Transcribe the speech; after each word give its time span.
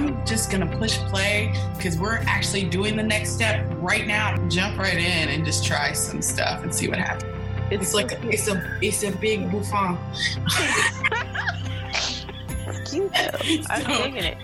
I'm 0.00 0.24
just 0.24 0.50
gonna 0.50 0.78
push 0.78 0.96
play 1.10 1.52
because 1.76 1.98
we're 1.98 2.20
actually 2.20 2.64
doing 2.64 2.96
the 2.96 3.02
next 3.02 3.32
step 3.32 3.66
right 3.82 4.06
now. 4.06 4.34
Jump 4.48 4.78
right 4.78 4.96
in 4.96 5.28
and 5.28 5.44
just 5.44 5.62
try 5.62 5.92
some 5.92 6.22
stuff 6.22 6.62
and 6.62 6.74
see 6.74 6.88
what 6.88 6.96
happens. 6.96 7.30
It's, 7.70 7.82
it's 7.82 7.94
like 7.94 8.12
a, 8.12 8.28
it's 8.30 8.48
a 8.48 8.78
it's 8.80 9.02
a 9.02 9.12
big 9.12 9.50
bouffon. 9.50 9.98
cute 12.86 13.12
though. 13.12 13.64
I'm 13.68 13.84
digging 13.84 14.24
it. 14.24 14.38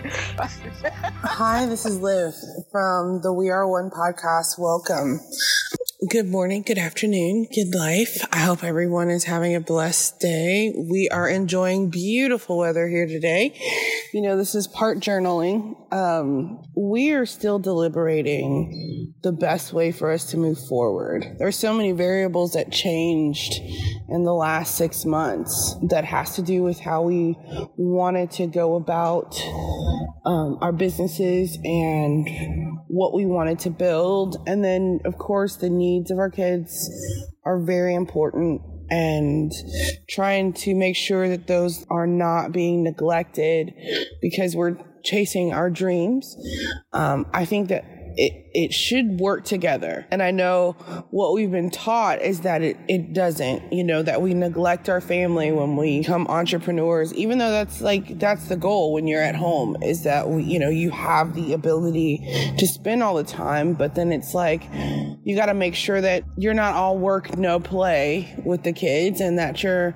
Hi, 1.23 1.65
this 1.65 1.87
is 1.87 2.01
Liv 2.01 2.35
from 2.71 3.23
the 3.23 3.33
We 3.33 3.49
Are 3.49 3.67
One 3.67 3.89
podcast. 3.89 4.59
Welcome. 4.59 5.21
Good 6.11 6.29
morning, 6.29 6.65
good 6.67 6.77
afternoon, 6.77 7.49
good 7.55 7.75
life. 7.75 8.19
I 8.31 8.41
hope 8.41 8.63
everyone 8.63 9.09
is 9.09 9.25
having 9.25 9.55
a 9.55 9.61
blessed 9.61 10.21
day. 10.21 10.75
We 10.77 11.09
are 11.09 11.27
enjoying 11.27 11.89
beautiful 11.89 12.59
weather 12.59 12.87
here 12.87 13.07
today. 13.07 13.59
You 14.13 14.23
know, 14.23 14.37
this 14.37 14.55
is 14.55 14.67
part 14.67 14.99
journaling. 14.99 15.75
Um, 15.93 16.63
we 16.77 17.13
are 17.13 17.27
still 17.27 17.59
deliberating 17.59 19.15
the 19.23 19.33
best 19.33 19.73
way 19.73 19.93
for 19.93 20.11
us 20.11 20.31
to 20.31 20.37
move 20.37 20.59
forward. 20.69 21.37
There 21.39 21.49
are 21.49 21.53
so 21.53 21.75
many 21.75 21.93
variables 21.93 22.53
that 22.53 22.71
changed 22.71 23.55
in 24.09 24.25
the 24.25 24.33
last 24.33 24.77
six 24.77 25.05
months 25.05 25.77
that 25.89 26.05
has 26.05 26.37
to 26.37 26.43
do 26.43 26.63
with 26.63 26.79
how 26.79 27.03
we 27.03 27.37
wanted 27.77 28.31
to 28.33 28.47
go 28.47 28.77
about 28.77 29.41
um, 30.25 30.59
our 30.61 30.73
businesses 30.73 31.59
and 31.65 32.29
what 32.89 33.15
we 33.15 33.27
wanted 33.27 33.59
to 33.61 33.71
build. 33.71 34.37
And 34.47 34.65
then, 34.65 35.01
of 35.05 35.19
course, 35.19 35.57
the 35.57 35.71
needs 35.71 36.11
of 36.11 36.19
our 36.19 36.31
kids 36.31 36.91
are 37.45 37.61
very 37.61 37.95
important 37.95 38.63
and 38.91 39.53
trying 40.09 40.53
to 40.53 40.75
make 40.75 40.97
sure 40.97 41.29
that 41.29 41.47
those 41.47 41.85
are 41.91 42.07
not 42.07 42.53
being 42.53 42.85
neglected 42.85 43.75
because 44.21 44.55
we're 44.55 44.77
chasing 45.05 45.53
our 45.53 45.71
dreams. 45.71 46.37
Um, 46.93 47.27
I 47.33 47.45
think 47.45 47.69
that 47.69 47.85
it, 48.17 48.46
it 48.57 48.73
should 48.73 49.21
work 49.21 49.45
together. 49.45 50.07
And 50.11 50.23
I 50.23 50.31
know 50.31 50.73
what 51.11 51.35
we've 51.35 51.51
been 51.51 51.71
taught 51.71 52.23
is 52.23 52.41
that 52.41 52.63
it, 52.63 52.79
it 52.89 53.13
doesn't, 53.13 53.71
you 53.71 53.85
know, 53.85 54.03
that 54.03 54.23
we 54.23 54.33
neglect 54.33 54.89
our 54.89 55.03
family 55.03 55.53
when 55.53 55.77
we 55.77 56.01
become 56.01 56.27
entrepreneurs, 56.29 57.13
even 57.13 57.37
though 57.37 57.51
that's 57.51 57.83
like, 57.83 58.19
that's 58.19 58.49
the 58.49 58.57
goal 58.57 58.95
when 58.95 59.07
you're 59.07 59.23
at 59.23 59.37
home 59.37 59.77
is 59.83 60.05
that 60.05 60.31
we, 60.31 60.43
you 60.43 60.59
know, 60.59 60.71
you 60.71 60.91
have 60.91 61.35
the 61.35 61.53
ability 61.53 62.55
to 62.57 62.67
spend 62.67 63.03
all 63.03 63.15
the 63.15 63.25
time, 63.25 63.75
but 63.75 63.95
then 63.95 64.11
it's 64.11 64.33
like, 64.33 64.63
you 65.23 65.37
got 65.37 65.47
to 65.47 65.55
make 65.55 65.75
sure 65.75 66.01
that 66.01 66.25
you're 66.39 66.55
not 66.55 66.75
all 66.75 66.97
work, 66.97 67.37
no 67.37 67.61
play 67.61 68.35
with 68.45 68.63
the 68.63 68.73
kids 68.73 69.21
and 69.21 69.39
that 69.39 69.63
you're 69.63 69.95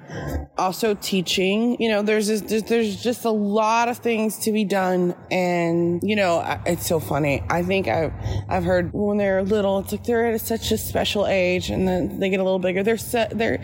also 0.59 0.95
teaching, 0.95 1.81
you 1.81 1.89
know, 1.89 2.03
there's 2.03 2.27
just, 2.29 2.67
there's 2.69 3.03
just 3.03 3.25
a 3.25 3.31
lot 3.31 3.89
of 3.89 3.97
things 3.99 4.39
to 4.41 4.53
be 4.53 4.65
done. 4.65 5.15
And, 5.31 6.03
you 6.03 6.17
know, 6.17 6.61
it's 6.67 6.87
so 6.87 7.01
funny. 7.01 7.43
I 7.49 7.63
think 7.63 7.89
I, 7.89 8.13
I've 8.51 8.65
heard 8.65 8.93
when 8.93 9.17
they're 9.17 9.43
little, 9.45 9.79
it's 9.79 9.93
like 9.93 10.05
they're 10.05 10.27
at 10.27 10.41
such 10.41 10.73
a 10.73 10.79
special 10.79 11.27
age, 11.27 11.71
and 11.71 11.87
then 11.87 12.19
they 12.19 12.31
get 12.31 12.41
a 12.41 12.43
little 12.43 12.59
bigger. 12.59 12.83
They're 12.83 12.99
set, 12.99 13.39
they're 13.39 13.63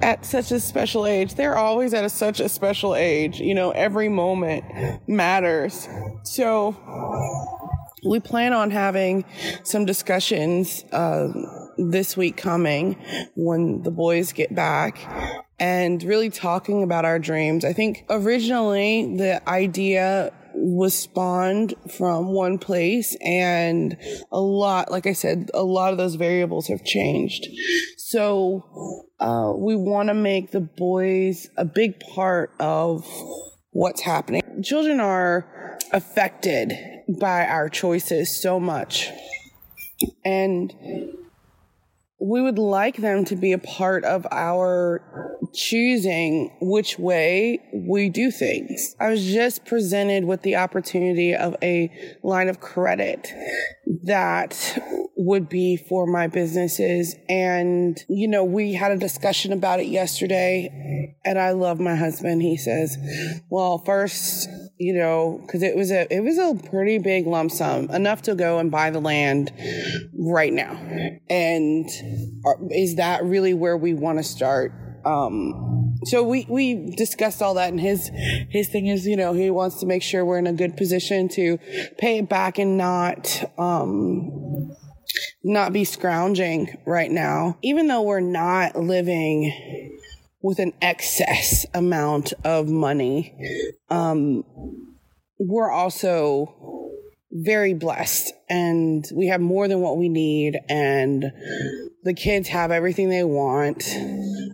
at 0.00 0.24
such 0.24 0.52
a 0.52 0.60
special 0.60 1.06
age. 1.06 1.34
They're 1.34 1.56
always 1.56 1.92
at 1.92 2.04
a, 2.04 2.08
such 2.08 2.38
a 2.38 2.48
special 2.48 2.94
age. 2.94 3.40
You 3.40 3.54
know, 3.54 3.72
every 3.72 4.08
moment 4.08 4.64
matters. 5.08 5.88
So 6.22 6.76
we 8.06 8.20
plan 8.20 8.52
on 8.52 8.70
having 8.70 9.24
some 9.64 9.84
discussions 9.84 10.84
uh, 10.92 11.28
this 11.76 12.16
week 12.16 12.36
coming 12.36 12.94
when 13.34 13.82
the 13.82 13.90
boys 13.90 14.32
get 14.32 14.54
back 14.54 14.98
and 15.58 16.02
really 16.04 16.30
talking 16.30 16.82
about 16.84 17.04
our 17.04 17.18
dreams. 17.18 17.64
I 17.64 17.72
think 17.72 18.04
originally 18.08 19.16
the 19.16 19.48
idea 19.48 20.32
was 20.60 20.98
spawned 20.98 21.74
from 21.96 22.32
one 22.32 22.58
place 22.58 23.16
and 23.24 23.96
a 24.30 24.40
lot, 24.40 24.90
like 24.90 25.06
I 25.06 25.12
said, 25.12 25.50
a 25.54 25.62
lot 25.62 25.92
of 25.92 25.98
those 25.98 26.16
variables 26.16 26.68
have 26.68 26.84
changed. 26.84 27.46
So, 27.96 29.04
uh, 29.20 29.52
we 29.56 29.76
want 29.76 30.08
to 30.08 30.14
make 30.14 30.50
the 30.50 30.60
boys 30.60 31.48
a 31.56 31.64
big 31.64 32.00
part 32.00 32.52
of 32.58 33.06
what's 33.70 34.00
happening. 34.00 34.42
Children 34.62 35.00
are 35.00 35.78
affected 35.92 36.72
by 37.20 37.46
our 37.46 37.68
choices 37.68 38.40
so 38.40 38.58
much. 38.58 39.10
And 40.24 40.72
we 42.20 42.42
would 42.42 42.58
like 42.58 42.96
them 42.96 43.24
to 43.26 43.36
be 43.36 43.52
a 43.52 43.58
part 43.58 44.04
of 44.04 44.26
our 44.32 45.38
choosing 45.54 46.56
which 46.60 46.98
way 46.98 47.60
we 47.72 48.08
do 48.08 48.30
things. 48.30 48.96
I 48.98 49.08
was 49.10 49.24
just 49.24 49.64
presented 49.64 50.24
with 50.24 50.42
the 50.42 50.56
opportunity 50.56 51.34
of 51.34 51.56
a 51.62 51.90
line 52.22 52.48
of 52.48 52.60
credit 52.60 53.32
that 54.04 54.78
would 55.16 55.48
be 55.48 55.76
for 55.76 56.06
my 56.06 56.26
businesses. 56.26 57.14
And, 57.28 57.98
you 58.08 58.28
know, 58.28 58.44
we 58.44 58.72
had 58.72 58.92
a 58.92 58.96
discussion 58.96 59.52
about 59.52 59.80
it 59.80 59.86
yesterday 59.86 61.16
and 61.24 61.38
I 61.38 61.52
love 61.52 61.80
my 61.80 61.96
husband. 61.96 62.42
He 62.42 62.56
says, 62.56 62.96
well, 63.50 63.78
first, 63.78 64.48
you 64.78 64.94
know, 64.94 65.44
cause 65.50 65.62
it 65.62 65.76
was 65.76 65.90
a, 65.90 66.06
it 66.14 66.20
was 66.20 66.38
a 66.38 66.54
pretty 66.68 66.98
big 66.98 67.26
lump 67.26 67.50
sum, 67.50 67.90
enough 67.90 68.22
to 68.22 68.34
go 68.34 68.58
and 68.58 68.70
buy 68.70 68.90
the 68.90 69.00
land 69.00 69.52
right 70.16 70.52
now. 70.52 70.72
And 71.28 71.88
is 72.70 72.96
that 72.96 73.24
really 73.24 73.54
where 73.54 73.76
we 73.76 73.94
want 73.94 74.18
to 74.18 74.24
start? 74.24 74.72
Um, 75.04 75.96
so 76.04 76.22
we, 76.22 76.46
we 76.48 76.94
discussed 76.96 77.42
all 77.42 77.54
that 77.54 77.70
and 77.70 77.80
his, 77.80 78.10
his 78.50 78.68
thing 78.68 78.86
is, 78.86 79.06
you 79.06 79.16
know, 79.16 79.32
he 79.32 79.50
wants 79.50 79.80
to 79.80 79.86
make 79.86 80.02
sure 80.02 80.24
we're 80.24 80.38
in 80.38 80.46
a 80.46 80.52
good 80.52 80.76
position 80.76 81.28
to 81.30 81.58
pay 81.98 82.18
it 82.18 82.28
back 82.28 82.58
and 82.58 82.76
not, 82.76 83.52
um, 83.58 84.74
not 85.42 85.72
be 85.72 85.84
scrounging 85.84 86.76
right 86.86 87.10
now, 87.10 87.58
even 87.62 87.88
though 87.88 88.02
we're 88.02 88.20
not 88.20 88.76
living 88.76 89.52
with 90.42 90.58
an 90.58 90.72
excess 90.80 91.66
amount 91.74 92.32
of 92.44 92.68
money. 92.68 93.34
Um, 93.90 94.44
we're 95.38 95.70
also 95.70 96.77
very 97.30 97.74
blessed 97.74 98.32
and 98.48 99.04
we 99.14 99.26
have 99.26 99.40
more 99.40 99.68
than 99.68 99.80
what 99.80 99.98
we 99.98 100.08
need 100.08 100.58
and 100.68 101.30
the 102.02 102.14
kids 102.14 102.48
have 102.48 102.70
everything 102.70 103.10
they 103.10 103.24
want. 103.24 103.84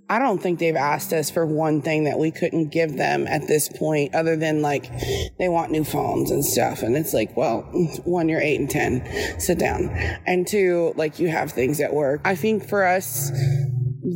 I 0.09 0.19
don't 0.19 0.43
think 0.43 0.59
they've 0.59 0.75
asked 0.75 1.13
us 1.13 1.31
for 1.31 1.47
one 1.47 1.83
thing 1.83 2.05
that 2.05 2.19
we 2.19 2.33
couldn't 2.33 2.73
give 2.73 2.97
them 2.97 3.29
at 3.29 3.47
this 3.47 3.69
point 3.69 4.15
other 4.15 4.37
than 4.37 4.61
like 4.61 4.91
they 5.39 5.49
want 5.49 5.71
new 5.71 5.85
phones 5.85 6.33
and 6.33 6.45
stuff 6.45 6.83
and 6.83 6.97
it's 6.97 7.15
like, 7.15 7.37
well, 7.37 7.63
one 8.05 8.29
you're 8.29 8.41
8 8.41 8.61
and 8.61 8.71
10, 8.71 9.41
sit 9.41 9.59
down. 9.59 9.89
And 10.27 10.47
two, 10.47 10.93
like 10.97 11.21
you 11.21 11.29
have 11.29 11.53
things 11.53 11.81
at 11.81 11.95
work. 11.95 12.23
I 12.25 12.35
think 12.35 12.69
for 12.69 12.85
us 12.85 13.31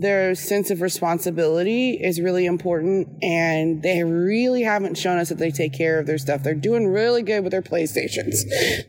their 0.01 0.35
sense 0.35 0.71
of 0.71 0.81
responsibility 0.81 1.93
is 1.93 2.21
really 2.21 2.47
important 2.47 3.09
and 3.23 3.83
they 3.83 4.05
really 4.05 4.63
haven't 4.63 4.97
shown 4.97 5.19
us 5.19 5.29
that 5.29 5.39
they 5.39 5.51
take 5.51 5.73
care 5.73 5.99
of 5.99 6.07
their 6.07 6.19
stuff. 6.19 6.43
They're 6.43 6.55
doing 6.55 6.87
really 6.87 7.23
good 7.23 7.43
with 7.43 7.53
their 7.53 7.63
PlayStations. 7.63 8.39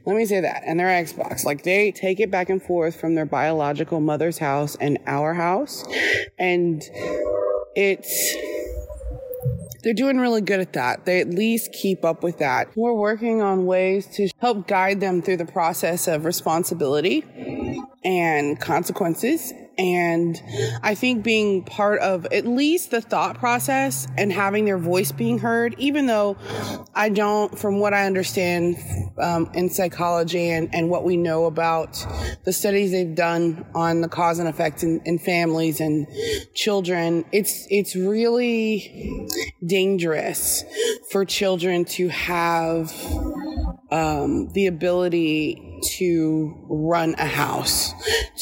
Let 0.05 0.15
me 0.15 0.25
say 0.25 0.41
that. 0.41 0.63
And 0.65 0.79
their 0.79 0.87
Xbox. 0.87 1.43
Like 1.45 1.63
they 1.63 1.91
take 1.91 2.19
it 2.19 2.31
back 2.31 2.49
and 2.49 2.61
forth 2.61 2.99
from 2.99 3.15
their 3.15 3.25
biological 3.25 3.99
mother's 3.99 4.37
house 4.37 4.75
and 4.75 4.99
our 5.07 5.33
house. 5.33 5.85
And 6.37 6.83
it's 7.75 8.35
they're 9.83 9.93
doing 9.93 10.17
really 10.17 10.41
good 10.41 10.59
at 10.59 10.73
that. 10.73 11.05
They 11.05 11.21
at 11.21 11.29
least 11.29 11.71
keep 11.71 12.03
up 12.03 12.21
with 12.21 12.39
that. 12.39 12.67
We're 12.75 12.93
working 12.93 13.41
on 13.41 13.65
ways 13.65 14.07
to 14.15 14.29
help 14.39 14.67
guide 14.67 14.99
them 14.99 15.21
through 15.21 15.37
the 15.37 15.45
process 15.45 16.07
of 16.07 16.25
responsibility 16.25 17.23
and 18.03 18.59
consequences. 18.59 19.53
And 19.77 20.41
I 20.83 20.93
think 20.93 21.23
being 21.23 21.63
part 21.63 22.01
of 22.01 22.25
at 22.27 22.45
least 22.45 22.91
the 22.91 22.99
thought 22.99 23.37
process 23.37 24.07
and 24.17 24.31
having 24.31 24.65
their 24.65 24.77
voice 24.77 25.13
being 25.13 25.39
heard, 25.39 25.73
even 25.77 26.05
though 26.05 26.35
I 26.93 27.07
don't, 27.07 27.57
from 27.57 27.79
what 27.79 27.93
I 27.93 28.05
understand 28.05 28.77
um, 29.17 29.49
in 29.53 29.69
psychology 29.69 30.49
and, 30.49 30.73
and 30.75 30.89
what 30.89 31.05
we 31.05 31.15
know 31.15 31.45
about 31.45 32.05
the 32.43 32.51
studies 32.51 32.91
they've 32.91 33.15
done 33.15 33.65
on 33.73 34.01
the 34.01 34.09
cause 34.09 34.39
and 34.39 34.49
effect 34.49 34.83
in, 34.83 35.01
in 35.05 35.17
families 35.17 35.79
and 35.79 36.07
children, 36.53 37.23
it's, 37.31 37.65
it's 37.69 37.95
really 37.95 39.29
dangerous 39.65 40.65
for 41.09 41.23
children 41.23 41.85
to 41.85 42.09
have 42.09 42.91
um, 43.91 44.49
the 44.49 44.67
ability 44.67 45.68
to 45.83 46.55
run 46.69 47.15
a 47.17 47.25
house, 47.25 47.93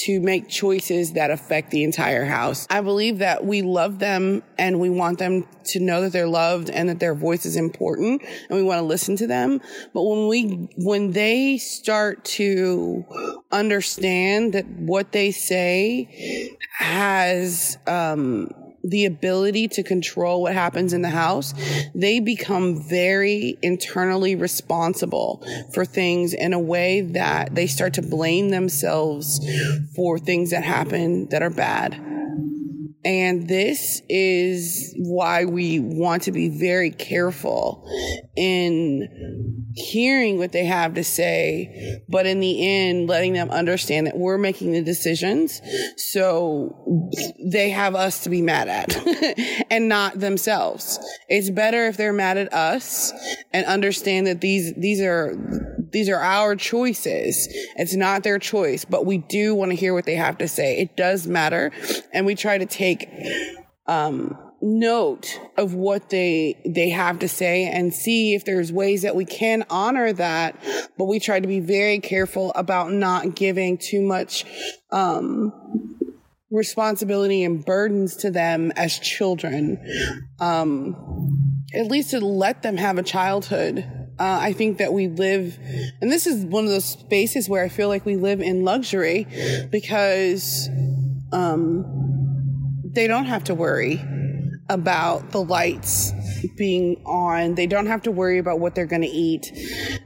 to 0.05 0.19
make 0.19 0.47
choices 0.47 1.13
that 1.13 1.31
affect 1.31 1.71
the 1.71 1.83
entire 1.83 2.25
house. 2.25 2.67
I 2.69 2.81
believe 2.81 3.19
that 3.19 3.45
we 3.45 3.61
love 3.61 3.99
them 3.99 4.43
and 4.57 4.79
we 4.79 4.89
want 4.89 5.19
them 5.19 5.47
to 5.65 5.79
know 5.79 6.01
that 6.01 6.13
they're 6.13 6.27
loved 6.27 6.69
and 6.69 6.89
that 6.89 6.99
their 6.99 7.15
voice 7.15 7.45
is 7.45 7.55
important 7.55 8.21
and 8.49 8.57
we 8.57 8.63
want 8.63 8.79
to 8.79 8.85
listen 8.85 9.15
to 9.17 9.27
them. 9.27 9.61
But 9.93 10.03
when 10.03 10.27
we, 10.27 10.69
when 10.77 11.11
they 11.11 11.57
start 11.57 12.25
to 12.25 13.05
understand 13.51 14.53
that 14.53 14.67
what 14.67 15.11
they 15.11 15.31
say 15.31 16.57
has, 16.77 17.77
um, 17.87 18.49
the 18.89 19.05
ability 19.05 19.67
to 19.69 19.83
control 19.83 20.41
what 20.43 20.53
happens 20.53 20.93
in 20.93 21.01
the 21.01 21.09
house, 21.09 21.53
they 21.93 22.19
become 22.19 22.81
very 22.81 23.57
internally 23.61 24.35
responsible 24.35 25.45
for 25.73 25.85
things 25.85 26.33
in 26.33 26.53
a 26.53 26.59
way 26.59 27.01
that 27.01 27.53
they 27.53 27.67
start 27.67 27.93
to 27.95 28.01
blame 28.01 28.49
themselves 28.49 29.39
for 29.95 30.17
things 30.17 30.51
that 30.51 30.63
happen 30.63 31.27
that 31.29 31.41
are 31.41 31.49
bad. 31.49 31.99
And 33.05 33.47
this 33.47 34.01
is 34.09 34.93
why 34.97 35.45
we 35.45 35.79
want 35.79 36.23
to 36.23 36.31
be 36.31 36.49
very 36.49 36.91
careful 36.91 37.87
in 38.35 39.71
hearing 39.75 40.37
what 40.39 40.51
they 40.51 40.65
have 40.65 40.95
to 40.95 41.03
say, 41.03 42.01
but 42.09 42.25
in 42.25 42.39
the 42.39 42.67
end, 42.67 43.07
letting 43.07 43.33
them 43.33 43.49
understand 43.51 44.07
that 44.07 44.17
we're 44.17 44.37
making 44.37 44.71
the 44.71 44.81
decisions. 44.81 45.61
So 45.97 47.09
they 47.51 47.69
have 47.69 47.95
us 47.95 48.23
to 48.23 48.29
be 48.29 48.41
mad 48.41 48.67
at 48.67 48.97
and 49.71 49.87
not 49.87 50.19
themselves. 50.19 50.99
It's 51.29 51.49
better 51.49 51.87
if 51.87 51.97
they're 51.97 52.13
mad 52.13 52.37
at 52.37 52.51
us 52.53 53.13
and 53.53 53.65
understand 53.67 54.27
that 54.27 54.41
these, 54.41 54.73
these 54.75 55.01
are, 55.01 55.35
these 55.91 56.09
are 56.09 56.19
our 56.19 56.55
choices. 56.55 57.47
It's 57.75 57.95
not 57.95 58.23
their 58.23 58.39
choice, 58.39 58.85
but 58.85 59.05
we 59.05 59.19
do 59.19 59.55
want 59.55 59.71
to 59.71 59.75
hear 59.75 59.93
what 59.93 60.05
they 60.05 60.15
have 60.15 60.37
to 60.39 60.47
say. 60.47 60.77
It 60.77 60.95
does 60.97 61.27
matter. 61.27 61.71
And 62.13 62.25
we 62.25 62.35
try 62.35 62.57
to 62.57 62.65
take, 62.65 63.09
um, 63.87 64.37
note 64.61 65.39
of 65.55 65.75
what 65.75 66.09
they 66.09 66.59
they 66.65 66.89
have 66.89 67.19
to 67.19 67.27
say 67.27 67.65
and 67.65 67.93
see 67.93 68.33
if 68.33 68.43
there's 68.43 68.71
ways 68.71 69.03
that 69.03 69.15
we 69.15 69.23
can 69.23 69.63
honor 69.69 70.11
that 70.11 70.55
but 70.97 71.05
we 71.05 71.19
try 71.19 71.39
to 71.39 71.47
be 71.47 71.59
very 71.59 71.99
careful 71.99 72.51
about 72.55 72.91
not 72.91 73.35
giving 73.35 73.77
too 73.77 74.01
much 74.01 74.45
um 74.91 75.53
responsibility 76.49 77.43
and 77.43 77.65
burdens 77.65 78.15
to 78.15 78.31
them 78.31 78.71
as 78.75 78.97
children 78.97 79.77
um 80.39 80.95
at 81.75 81.85
least 81.85 82.09
to 82.09 82.19
let 82.19 82.63
them 82.63 82.77
have 82.77 82.97
a 82.97 83.03
childhood 83.03 83.85
uh, 84.19 84.39
I 84.41 84.53
think 84.53 84.79
that 84.79 84.93
we 84.93 85.07
live, 85.07 85.57
and 86.01 86.11
this 86.11 86.25
is 86.25 86.43
one 86.45 86.63
of 86.63 86.69
those 86.69 86.85
spaces 86.85 87.47
where 87.47 87.63
I 87.63 87.69
feel 87.69 87.87
like 87.87 88.05
we 88.05 88.15
live 88.15 88.41
in 88.41 88.63
luxury 88.63 89.27
because 89.71 90.69
um, 91.31 91.85
they 92.83 93.07
don't 93.07 93.25
have 93.25 93.43
to 93.45 93.55
worry 93.55 94.01
about 94.69 95.31
the 95.31 95.41
lights 95.41 96.11
being 96.57 97.01
on. 97.05 97.55
They 97.55 97.67
don't 97.67 97.85
have 97.85 98.01
to 98.03 98.11
worry 98.11 98.37
about 98.37 98.59
what 98.59 98.75
they're 98.75 98.85
going 98.85 99.01
to 99.01 99.07
eat. 99.07 99.51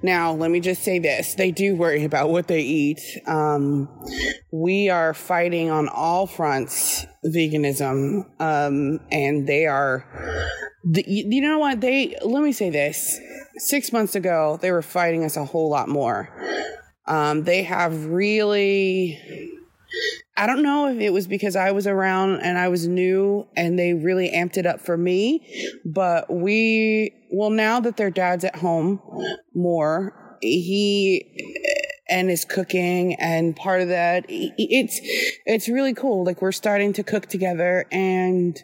Now, 0.04 0.34
let 0.34 0.52
me 0.52 0.60
just 0.60 0.84
say 0.84 1.00
this. 1.00 1.36
They 1.36 1.52
do 1.52 1.76
worry 1.76 2.04
about 2.04 2.30
what 2.30 2.48
they 2.48 2.62
eat. 2.62 3.02
Um, 3.26 3.90
we 4.52 4.90
are 4.90 5.14
fighting 5.14 5.70
on 5.70 5.90
all 5.90 6.28
fronts 6.28 7.06
veganism. 7.26 8.26
Um, 8.40 9.00
and 9.12 9.48
they 9.48 9.66
are, 9.66 10.06
the, 10.84 11.04
you 11.08 11.42
know 11.42 11.60
what? 11.60 11.82
They, 11.82 12.16
let 12.24 12.44
me 12.44 12.52
say 12.52 12.70
this. 12.70 13.20
Six 13.68 13.94
months 13.94 14.16
ago, 14.16 14.58
they 14.62 14.72
were 14.72 14.82
fighting 14.82 15.24
us 15.24 15.38
a 15.38 15.46
whole 15.46 15.70
lot 15.70 15.88
more. 15.88 16.30
Um, 17.06 17.44
they 17.44 17.64
have 17.64 18.06
really 18.06 19.20
I 20.38 20.48
don't 20.48 20.64
know 20.64 20.88
if 20.88 21.00
it 21.00 21.12
was 21.12 21.28
because 21.28 21.56
I 21.56 21.72
was 21.72 21.86
around 21.86 22.40
and 22.40 22.58
I 22.58 22.70
was 22.70 22.88
new 22.88 23.48
and 23.56 23.78
they 23.78 23.94
really 23.94 24.32
amped 24.32 24.58
it 24.58 24.66
up 24.66 24.82
for 24.82 24.98
me, 24.98 25.46
but 25.86 26.34
we, 26.34 27.14
well, 27.32 27.50
now 27.50 27.80
that 27.82 27.98
their 27.98 28.10
dad's 28.10 28.44
at 28.44 28.56
home 28.56 29.02
more, 29.54 30.38
he, 30.42 31.26
and 32.10 32.32
is 32.32 32.46
cooking 32.46 33.14
and 33.16 33.56
part 33.56 33.82
of 33.82 33.90
that, 33.90 34.26
it's, 34.30 35.00
it's 35.46 35.70
really 35.70 35.94
cool. 35.94 36.24
Like 36.24 36.42
we're 36.42 36.52
starting 36.52 36.94
to 36.94 37.04
cook 37.04 37.28
together 37.28 37.86
and, 37.92 38.58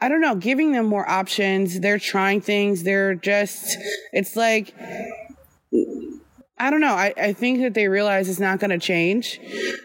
I 0.00 0.08
don't 0.08 0.20
know, 0.20 0.36
giving 0.36 0.72
them 0.72 0.86
more 0.86 1.08
options. 1.08 1.80
They're 1.80 1.98
trying 1.98 2.40
things. 2.40 2.84
They're 2.84 3.14
just, 3.14 3.76
it's 4.12 4.36
like, 4.36 4.74
I 6.60 6.70
don't 6.70 6.80
know. 6.80 6.94
I, 6.94 7.14
I 7.16 7.32
think 7.32 7.60
that 7.60 7.74
they 7.74 7.88
realize 7.88 8.28
it's 8.28 8.40
not 8.40 8.58
going 8.58 8.70
to 8.70 8.78
change. 8.78 9.40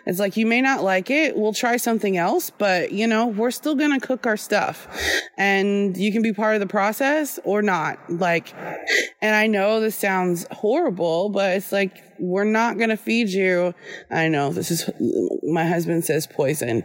It's 0.05 0.19
like, 0.19 0.37
you 0.37 0.45
may 0.45 0.61
not 0.61 0.83
like 0.83 1.11
it. 1.11 1.35
We'll 1.35 1.53
try 1.53 1.77
something 1.77 2.17
else, 2.17 2.49
but 2.49 2.91
you 2.91 3.05
know, 3.05 3.27
we're 3.27 3.51
still 3.51 3.75
going 3.75 3.99
to 3.99 4.05
cook 4.05 4.25
our 4.25 4.37
stuff 4.37 4.87
and 5.37 5.95
you 5.95 6.11
can 6.11 6.21
be 6.21 6.33
part 6.33 6.55
of 6.55 6.61
the 6.61 6.67
process 6.67 7.39
or 7.43 7.61
not. 7.61 7.99
Like, 8.09 8.53
and 9.21 9.35
I 9.35 9.47
know 9.47 9.79
this 9.79 9.95
sounds 9.95 10.47
horrible, 10.51 11.29
but 11.29 11.57
it's 11.57 11.71
like, 11.71 12.03
we're 12.19 12.43
not 12.43 12.77
going 12.77 12.89
to 12.89 12.97
feed 12.97 13.29
you. 13.29 13.73
I 14.09 14.27
know 14.27 14.51
this 14.51 14.71
is, 14.71 14.89
my 15.43 15.65
husband 15.65 16.05
says 16.05 16.27
poison 16.27 16.83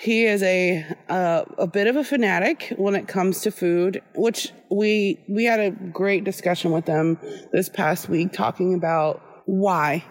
he 0.00 0.24
is 0.24 0.42
a 0.42 0.84
uh, 1.08 1.44
a 1.58 1.66
bit 1.66 1.86
of 1.86 1.96
a 1.96 2.04
fanatic 2.04 2.72
when 2.76 2.94
it 2.94 3.08
comes 3.08 3.40
to 3.42 3.50
food, 3.50 4.02
which 4.14 4.52
we 4.70 5.18
we 5.28 5.44
had 5.44 5.60
a 5.60 5.70
great 5.70 6.24
discussion 6.24 6.72
with 6.72 6.86
them 6.86 7.18
this 7.52 7.68
past 7.68 8.08
week 8.08 8.32
talking 8.32 8.74
about 8.74 9.22
why 9.46 10.04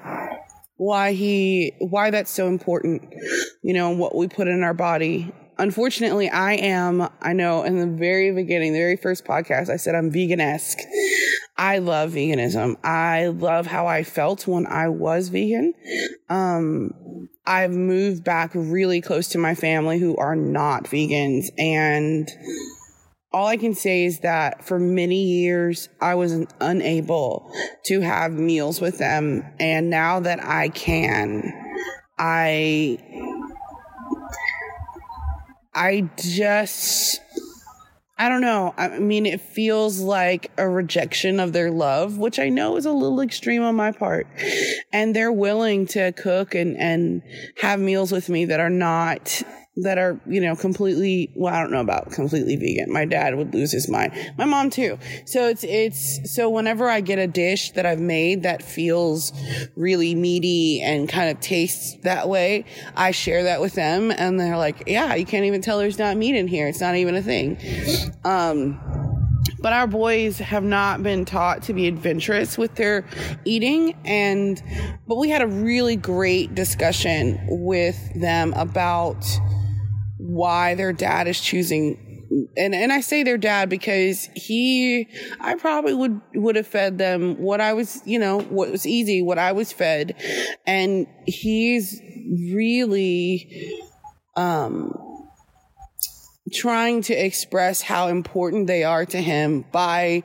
why 0.77 1.13
he 1.13 1.73
why 1.79 2.09
that's 2.09 2.31
so 2.31 2.47
important 2.47 3.13
you 3.61 3.73
know 3.73 3.91
what 3.91 4.15
we 4.15 4.27
put 4.27 4.47
in 4.47 4.63
our 4.63 4.73
body 4.73 5.31
unfortunately 5.61 6.29
i 6.29 6.53
am 6.53 7.07
i 7.21 7.31
know 7.31 7.63
in 7.63 7.77
the 7.77 7.87
very 7.87 8.31
beginning 8.31 8.73
the 8.73 8.79
very 8.79 8.97
first 8.97 9.23
podcast 9.23 9.69
i 9.69 9.77
said 9.77 9.95
i'm 9.95 10.11
vegan-esque 10.11 10.79
i 11.57 11.77
love 11.77 12.11
veganism 12.11 12.75
i 12.83 13.27
love 13.27 13.67
how 13.67 13.87
i 13.87 14.03
felt 14.03 14.47
when 14.47 14.67
i 14.67 14.87
was 14.87 15.29
vegan 15.29 15.73
um 16.29 16.91
I've 17.45 17.71
moved 17.71 18.23
back 18.23 18.51
really 18.53 19.01
close 19.01 19.29
to 19.29 19.37
my 19.37 19.55
family 19.55 19.99
who 19.99 20.15
are 20.17 20.35
not 20.35 20.85
vegans. 20.85 21.47
And 21.57 22.29
all 23.33 23.47
I 23.47 23.57
can 23.57 23.73
say 23.73 24.05
is 24.05 24.19
that 24.19 24.63
for 24.63 24.79
many 24.79 25.23
years, 25.23 25.89
I 25.99 26.15
was 26.15 26.45
unable 26.59 27.51
to 27.85 28.01
have 28.01 28.33
meals 28.33 28.79
with 28.79 28.99
them. 28.99 29.43
And 29.59 29.89
now 29.89 30.19
that 30.19 30.43
I 30.43 30.69
can, 30.69 31.51
I, 32.19 32.99
I 35.73 36.09
just, 36.17 37.21
I 38.17 38.29
don't 38.29 38.41
know. 38.41 38.73
I 38.77 38.99
mean, 38.99 39.25
it 39.25 39.41
feels 39.41 39.99
like 39.99 40.51
a 40.57 40.67
rejection 40.67 41.39
of 41.39 41.53
their 41.53 41.71
love, 41.71 42.17
which 42.17 42.39
I 42.39 42.49
know 42.49 42.75
is 42.75 42.85
a 42.85 42.91
little 42.91 43.21
extreme 43.21 43.63
on 43.63 43.75
my 43.75 43.91
part. 43.91 44.27
And 44.91 45.15
they're 45.15 45.31
willing 45.31 45.85
to 45.87 46.11
cook 46.11 46.53
and, 46.55 46.77
and 46.77 47.21
have 47.61 47.79
meals 47.79 48.11
with 48.11 48.27
me 48.27 48.45
that 48.45 48.59
are 48.59 48.69
not 48.69 49.43
that 49.81 49.97
are, 49.97 50.19
you 50.25 50.41
know, 50.41 50.55
completely, 50.55 51.31
well, 51.35 51.53
I 51.53 51.59
don't 51.59 51.71
know 51.71 51.81
about 51.81 52.11
completely 52.11 52.55
vegan. 52.55 52.91
My 52.91 53.05
dad 53.05 53.35
would 53.35 53.53
lose 53.53 53.71
his 53.71 53.89
mind. 53.89 54.13
My 54.37 54.45
mom 54.45 54.69
too. 54.69 54.97
So 55.25 55.47
it's, 55.47 55.63
it's, 55.63 56.33
so 56.33 56.49
whenever 56.49 56.89
I 56.89 57.01
get 57.01 57.19
a 57.19 57.27
dish 57.27 57.71
that 57.71 57.85
I've 57.85 57.99
made 57.99 58.43
that 58.43 58.63
feels 58.63 59.31
really 59.75 60.15
meaty 60.15 60.81
and 60.81 61.07
kind 61.07 61.29
of 61.29 61.39
tastes 61.41 61.95
that 62.03 62.29
way, 62.29 62.65
I 62.95 63.11
share 63.11 63.43
that 63.43 63.61
with 63.61 63.73
them 63.73 64.11
and 64.11 64.39
they're 64.39 64.57
like, 64.57 64.83
yeah, 64.87 65.15
you 65.15 65.25
can't 65.25 65.45
even 65.45 65.61
tell 65.61 65.79
there's 65.79 65.99
not 65.99 66.17
meat 66.17 66.35
in 66.35 66.47
here. 66.47 66.67
It's 66.67 66.81
not 66.81 66.95
even 66.95 67.15
a 67.15 67.21
thing. 67.21 67.57
Um, 68.23 68.79
but 69.59 69.73
our 69.73 69.87
boys 69.87 70.39
have 70.39 70.63
not 70.63 71.03
been 71.03 71.25
taught 71.25 71.63
to 71.63 71.73
be 71.73 71.87
adventurous 71.87 72.57
with 72.57 72.75
their 72.75 73.05
eating 73.45 73.95
and 74.05 74.61
but 75.07 75.15
we 75.17 75.29
had 75.29 75.41
a 75.41 75.47
really 75.47 75.95
great 75.95 76.53
discussion 76.55 77.39
with 77.47 77.97
them 78.19 78.53
about 78.53 79.23
why 80.21 80.75
their 80.75 80.93
dad 80.93 81.27
is 81.27 81.39
choosing 81.39 82.07
and 82.55 82.73
and 82.75 82.93
I 82.93 83.01
say 83.01 83.23
their 83.23 83.37
dad 83.37 83.69
because 83.69 84.29
he 84.35 85.07
I 85.39 85.55
probably 85.55 85.93
would 85.93 86.21
would 86.35 86.55
have 86.55 86.67
fed 86.67 86.97
them 86.97 87.41
what 87.41 87.59
I 87.59 87.73
was 87.73 88.01
you 88.05 88.19
know 88.19 88.39
what 88.39 88.71
was 88.71 88.85
easy 88.85 89.21
what 89.21 89.37
I 89.37 89.51
was 89.51 89.71
fed 89.71 90.15
and 90.65 91.07
he's 91.25 91.99
really 92.53 93.79
um 94.35 94.93
trying 96.53 97.01
to 97.01 97.13
express 97.13 97.81
how 97.81 98.07
important 98.07 98.67
they 98.67 98.83
are 98.83 99.05
to 99.05 99.21
him 99.21 99.65
by 99.71 100.23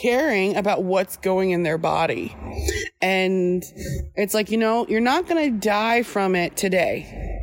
caring 0.00 0.56
about 0.56 0.84
what's 0.84 1.16
going 1.16 1.50
in 1.50 1.62
their 1.62 1.78
body. 1.78 2.36
And 3.00 3.64
it's 4.14 4.34
like, 4.34 4.50
you 4.50 4.58
know, 4.58 4.86
you're 4.86 5.00
not 5.00 5.26
going 5.26 5.52
to 5.52 5.58
die 5.58 6.02
from 6.02 6.34
it 6.34 6.56
today 6.56 7.35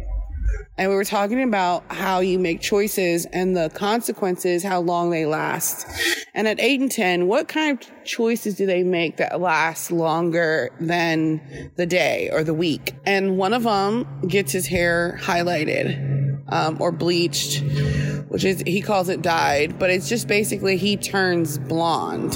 and 0.78 0.90
we 0.90 0.96
were 0.96 1.04
talking 1.04 1.44
about 1.44 1.84
how 1.92 2.20
you 2.20 2.40
make 2.40 2.60
choices 2.60 3.26
and 3.28 3.56
the 3.56 3.70
consequences, 3.76 4.64
how 4.64 4.80
long 4.80 5.12
they 5.12 5.26
last. 5.26 5.86
And 6.34 6.48
at 6.48 6.60
eight 6.60 6.82
and 6.82 6.92
10, 6.92 7.28
what 7.28 7.48
kind 7.48 7.80
of 7.80 8.04
choices 8.06 8.56
do 8.56 8.66
they 8.66 8.84
make 8.84 9.18
that 9.18 9.40
last 9.40 9.92
longer 9.92 10.72
than 10.80 11.72
the 11.76 11.86
day 11.86 12.30
or 12.34 12.44
the 12.44 12.56
week? 12.56 12.96
And 13.06 13.38
one 13.38 13.54
of 13.54 13.64
them 13.64 14.08
gets 14.28 14.52
his 14.52 14.66
hair 14.66 15.20
highlighted, 15.22 16.42
um, 16.50 16.78
or 16.82 16.92
bleached, 16.92 17.62
which 18.30 18.44
is, 18.44 18.64
he 18.66 18.82
calls 18.82 19.10
it 19.10 19.22
dyed, 19.22 19.78
but 19.78 19.92
it's 19.92 20.10
just 20.10 20.28
basically 20.28 20.78
he 20.78 20.98
turns 20.98 21.60
blonde, 21.60 22.34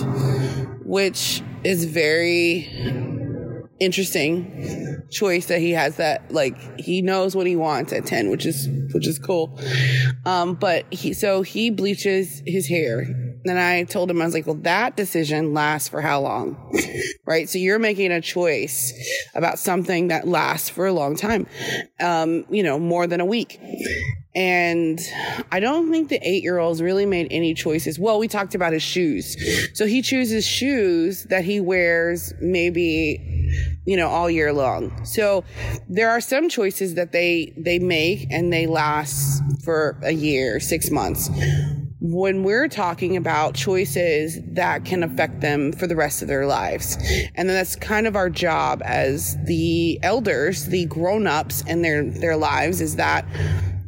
which 0.85 1.41
is 1.63 1.85
very 1.85 3.16
interesting 3.79 5.03
choice 5.11 5.47
that 5.47 5.59
he 5.59 5.71
has 5.71 5.97
that 5.97 6.31
like 6.31 6.79
he 6.79 7.01
knows 7.01 7.35
what 7.35 7.45
he 7.47 7.55
wants 7.55 7.93
at 7.93 8.05
10 8.05 8.29
which 8.29 8.45
is 8.45 8.67
which 8.93 9.07
is 9.07 9.19
cool. 9.19 9.59
Um 10.25 10.55
but 10.55 10.91
he 10.91 11.13
so 11.13 11.41
he 11.41 11.69
bleaches 11.69 12.41
his 12.45 12.67
hair. 12.67 13.01
And 13.45 13.59
I 13.59 13.83
told 13.83 14.09
him 14.11 14.21
I 14.21 14.25
was 14.25 14.33
like 14.33 14.45
well 14.45 14.55
that 14.61 14.97
decision 14.97 15.53
lasts 15.53 15.89
for 15.89 16.01
how 16.01 16.21
long? 16.21 16.57
Right? 17.25 17.49
So 17.49 17.57
you're 17.57 17.77
making 17.77 18.13
a 18.13 18.21
choice 18.21 18.93
about 19.35 19.59
something 19.59 20.07
that 20.07 20.25
lasts 20.25 20.69
for 20.69 20.85
a 20.85 20.93
long 20.93 21.15
time. 21.15 21.45
Um 21.99 22.45
you 22.49 22.63
know 22.63 22.79
more 22.79 23.05
than 23.05 23.19
a 23.19 23.25
week 23.25 23.59
and 24.37 24.99
I 25.51 25.59
don't 25.59 25.89
think 25.89 26.09
the 26.09 26.19
eight 26.21 26.43
year 26.43 26.59
olds 26.59 26.79
really 26.79 27.07
made 27.07 27.27
any 27.31 27.55
choices. 27.55 27.97
Well, 27.97 28.19
we 28.19 28.27
talked 28.27 28.53
about 28.53 28.71
his 28.71 28.83
shoes. 28.83 29.35
So 29.75 29.87
he 29.87 30.03
chooses 30.03 30.45
shoes 30.45 31.23
that 31.31 31.43
he 31.43 31.59
wears 31.59 32.35
maybe, 32.39 33.79
you 33.85 33.97
know, 33.97 34.07
all 34.07 34.29
year 34.29 34.53
long. 34.53 35.03
So 35.05 35.43
there 35.89 36.11
are 36.11 36.21
some 36.21 36.49
choices 36.49 36.93
that 36.93 37.13
they, 37.13 37.51
they 37.57 37.79
make 37.79 38.27
and 38.29 38.53
they 38.53 38.67
last 38.67 39.41
for 39.63 39.99
a 40.03 40.11
year, 40.11 40.59
six 40.59 40.91
months. 40.91 41.31
When 41.99 42.43
we're 42.43 42.67
talking 42.67 43.17
about 43.17 43.55
choices 43.55 44.39
that 44.53 44.85
can 44.85 45.01
affect 45.01 45.41
them 45.41 45.71
for 45.71 45.87
the 45.87 45.95
rest 45.95 46.21
of 46.21 46.27
their 46.27 46.45
lives. 46.45 46.95
And 47.33 47.49
then 47.49 47.57
that's 47.57 47.75
kind 47.75 48.05
of 48.05 48.15
our 48.15 48.29
job 48.29 48.83
as 48.85 49.35
the 49.45 49.99
elders, 50.03 50.67
the 50.67 50.85
grown 50.85 51.25
ups 51.25 51.63
in 51.63 51.81
their, 51.81 52.03
their 52.03 52.37
lives 52.37 52.81
is 52.81 52.97
that 52.97 53.25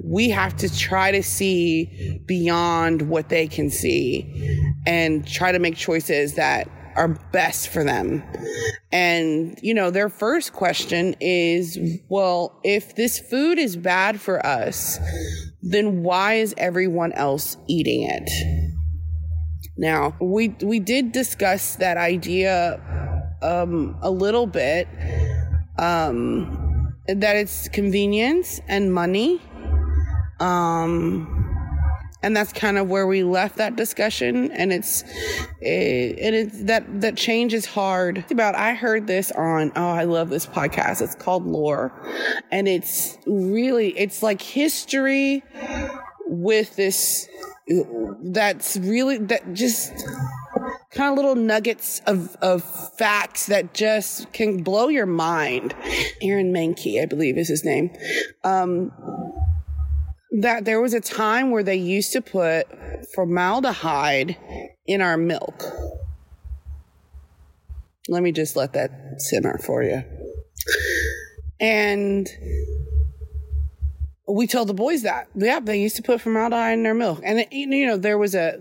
we 0.10 0.32
have 0.32 0.58
to 0.58 0.75
try 0.75 1.12
to 1.12 1.22
see 1.22 2.20
beyond 2.25 3.04
what 3.04 3.30
they 3.30 3.48
can 3.48 3.70
see 3.70 4.25
and 4.88 5.28
try 5.28 5.51
to 5.51 5.60
make 5.60 5.75
choices 5.75 6.34
that 6.34 6.68
are 6.96 7.10
best 7.32 7.70
for 7.70 7.84
them. 7.84 8.24
And, 8.92 9.60
you 9.62 9.75
know, 9.75 9.92
their 9.92 10.10
first 10.10 10.51
question 10.51 11.16
is, 11.22 11.78
well, 12.10 12.60
if 12.63 12.96
this 12.96 13.20
food 13.20 13.60
is 13.60 13.78
bad 13.78 14.20
for 14.20 14.44
us, 14.44 14.98
then 15.62 16.01
why 16.01 16.36
is 16.36 16.56
everyone 16.58 17.12
else 17.12 17.56
eating 17.68 18.01
it? 18.10 18.32
Now, 19.78 20.18
we 20.20 20.50
we 20.63 20.80
did 20.80 21.12
discuss 21.12 21.75
that 21.75 21.98
idea 21.98 22.82
um, 23.44 23.96
a 24.01 24.10
little 24.10 24.48
bit 24.48 24.88
um, 25.78 26.96
that 27.08 27.36
it's 27.38 27.70
convenience 27.70 28.60
and 28.68 28.94
money 28.94 29.39
um, 30.39 31.50
and 32.22 32.36
that's 32.36 32.51
kind 32.51 32.77
of 32.77 32.89
where 32.89 33.08
we 33.08 33.24
left 33.24 33.58
that 33.58 33.75
discussion 33.75 34.51
and 34.51 34.74
it's 34.74 35.03
it, 35.62 36.19
and 36.19 36.36
it's 36.36 36.63
that 36.63 37.01
that 37.01 37.15
change 37.15 37.53
is 37.53 37.65
hard. 37.65 38.25
About 38.29 38.55
i 38.55 38.74
heard 38.74 39.08
this 39.08 39.31
on 39.31 39.72
oh 39.75 39.89
i 39.89 40.03
love 40.03 40.29
this 40.29 40.46
podcast. 40.46 41.01
It's 41.01 41.15
called 41.15 41.46
lore. 41.46 41.93
And 42.51 42.67
it's 42.67 43.17
really 43.25 43.98
it's 43.98 44.22
like 44.22 44.41
history 44.41 45.43
with 46.25 46.75
this 46.75 47.27
that's 48.24 48.77
really 48.77 49.17
that 49.17 49.53
just 49.53 49.93
kind 50.91 51.12
of 51.12 51.15
little 51.15 51.36
nuggets 51.36 52.01
of, 52.08 52.36
of 52.41 52.63
facts 52.98 53.46
that 53.46 53.74
just 53.74 54.31
can 54.34 54.63
blow 54.63 54.88
your 54.88 55.05
mind. 55.05 55.75
Aaron 56.22 56.51
mahnke 56.51 57.01
i 57.01 57.05
believe 57.05 57.38
is 57.38 57.48
his 57.48 57.63
name. 57.63 57.91
Um, 58.43 58.91
that 60.31 60.65
there 60.65 60.79
was 60.79 60.93
a 60.93 61.01
time 61.01 61.51
where 61.51 61.63
they 61.63 61.75
used 61.75 62.13
to 62.13 62.21
put 62.21 62.67
formaldehyde 63.13 64.38
in 64.86 65.01
our 65.01 65.17
milk. 65.17 65.63
Let 68.07 68.24
me 68.24 68.31
just 68.31 68.55
let 68.55 68.74
that 68.74 68.91
simmer 69.17 69.57
for 69.59 69.83
you. 69.83 70.03
And 71.59 72.27
we 74.27 74.48
told 74.48 74.69
the 74.69 74.74
boys 74.74 75.03
that. 75.03 75.27
Yeah, 75.36 75.59
they 75.59 75.81
used 75.81 75.95
to 75.98 76.03
put 76.03 76.21
formaldehyde 76.21 76.74
in 76.74 76.83
their 76.83 76.93
milk. 76.93 77.21
And, 77.24 77.39
it, 77.39 77.51
you 77.51 77.88
know, 77.88 77.98
there 77.98 78.17
was 78.17 78.36
a, 78.36 78.59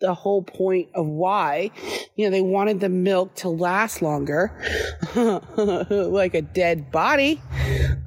the 0.00 0.14
whole 0.14 0.42
point 0.42 0.88
of 0.94 1.06
why, 1.06 1.70
you 2.16 2.24
know, 2.24 2.30
they 2.30 2.40
wanted 2.40 2.80
the 2.80 2.88
milk 2.88 3.34
to 3.36 3.48
last 3.48 4.02
longer, 4.02 4.52
like 5.14 6.34
a 6.34 6.42
dead 6.42 6.90
body. 6.90 7.40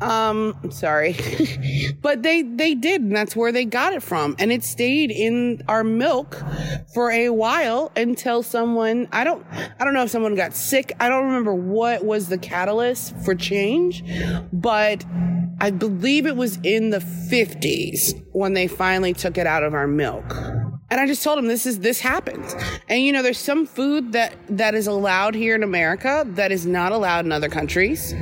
Um, 0.02 0.56
sorry, 0.72 1.16
but 2.02 2.24
they, 2.24 2.42
they 2.42 2.76
did. 2.76 3.02
And 3.02 3.16
that's 3.16 3.36
where 3.36 3.52
they 3.52 3.66
got 3.66 3.94
it 3.94 4.04
from. 4.04 4.36
And 4.40 4.52
it 4.52 4.64
stayed 4.64 5.12
in 5.12 5.64
our 5.68 5.84
milk 5.84 6.42
for 6.94 7.12
a 7.12 7.30
while 7.30 7.92
until 7.96 8.44
someone, 8.44 9.08
I 9.12 9.24
don't, 9.24 9.46
I 9.80 9.84
don't 9.86 9.94
know 9.94 10.04
if 10.04 10.10
someone 10.10 10.36
got 10.36 10.54
sick. 10.54 10.94
I 11.00 11.10
don't 11.10 11.26
remember 11.26 11.54
what 11.54 12.04
was 12.04 12.30
the 12.30 12.38
catalyst 12.38 13.16
for 13.24 13.36
change, 13.36 14.04
but 14.52 15.06
I 15.60 15.72
believe 15.72 16.26
it 16.26 16.36
was 16.36 16.58
in 16.64 16.90
the 16.90 17.00
50s 17.00 18.22
when 18.34 18.54
they 18.54 18.68
finally 18.68 19.14
took 19.14 19.38
it 19.38 19.48
out 19.48 19.64
of 19.64 19.74
our 19.74 19.88
milk. 19.88 20.36
And 20.94 21.00
I 21.00 21.08
just 21.08 21.24
told 21.24 21.40
him 21.40 21.48
this 21.48 21.66
is 21.66 21.80
this 21.80 22.00
happens. 22.00 22.54
And 22.88 23.02
you 23.02 23.12
know, 23.12 23.24
there's 23.24 23.40
some 23.40 23.66
food 23.66 24.12
that 24.12 24.36
that 24.50 24.76
is 24.76 24.86
allowed 24.86 25.34
here 25.34 25.56
in 25.56 25.64
America 25.64 26.24
that 26.36 26.52
is 26.52 26.68
not 26.68 26.92
allowed 26.92 27.26
in 27.26 27.32
other 27.32 27.50
countries. 27.50 28.14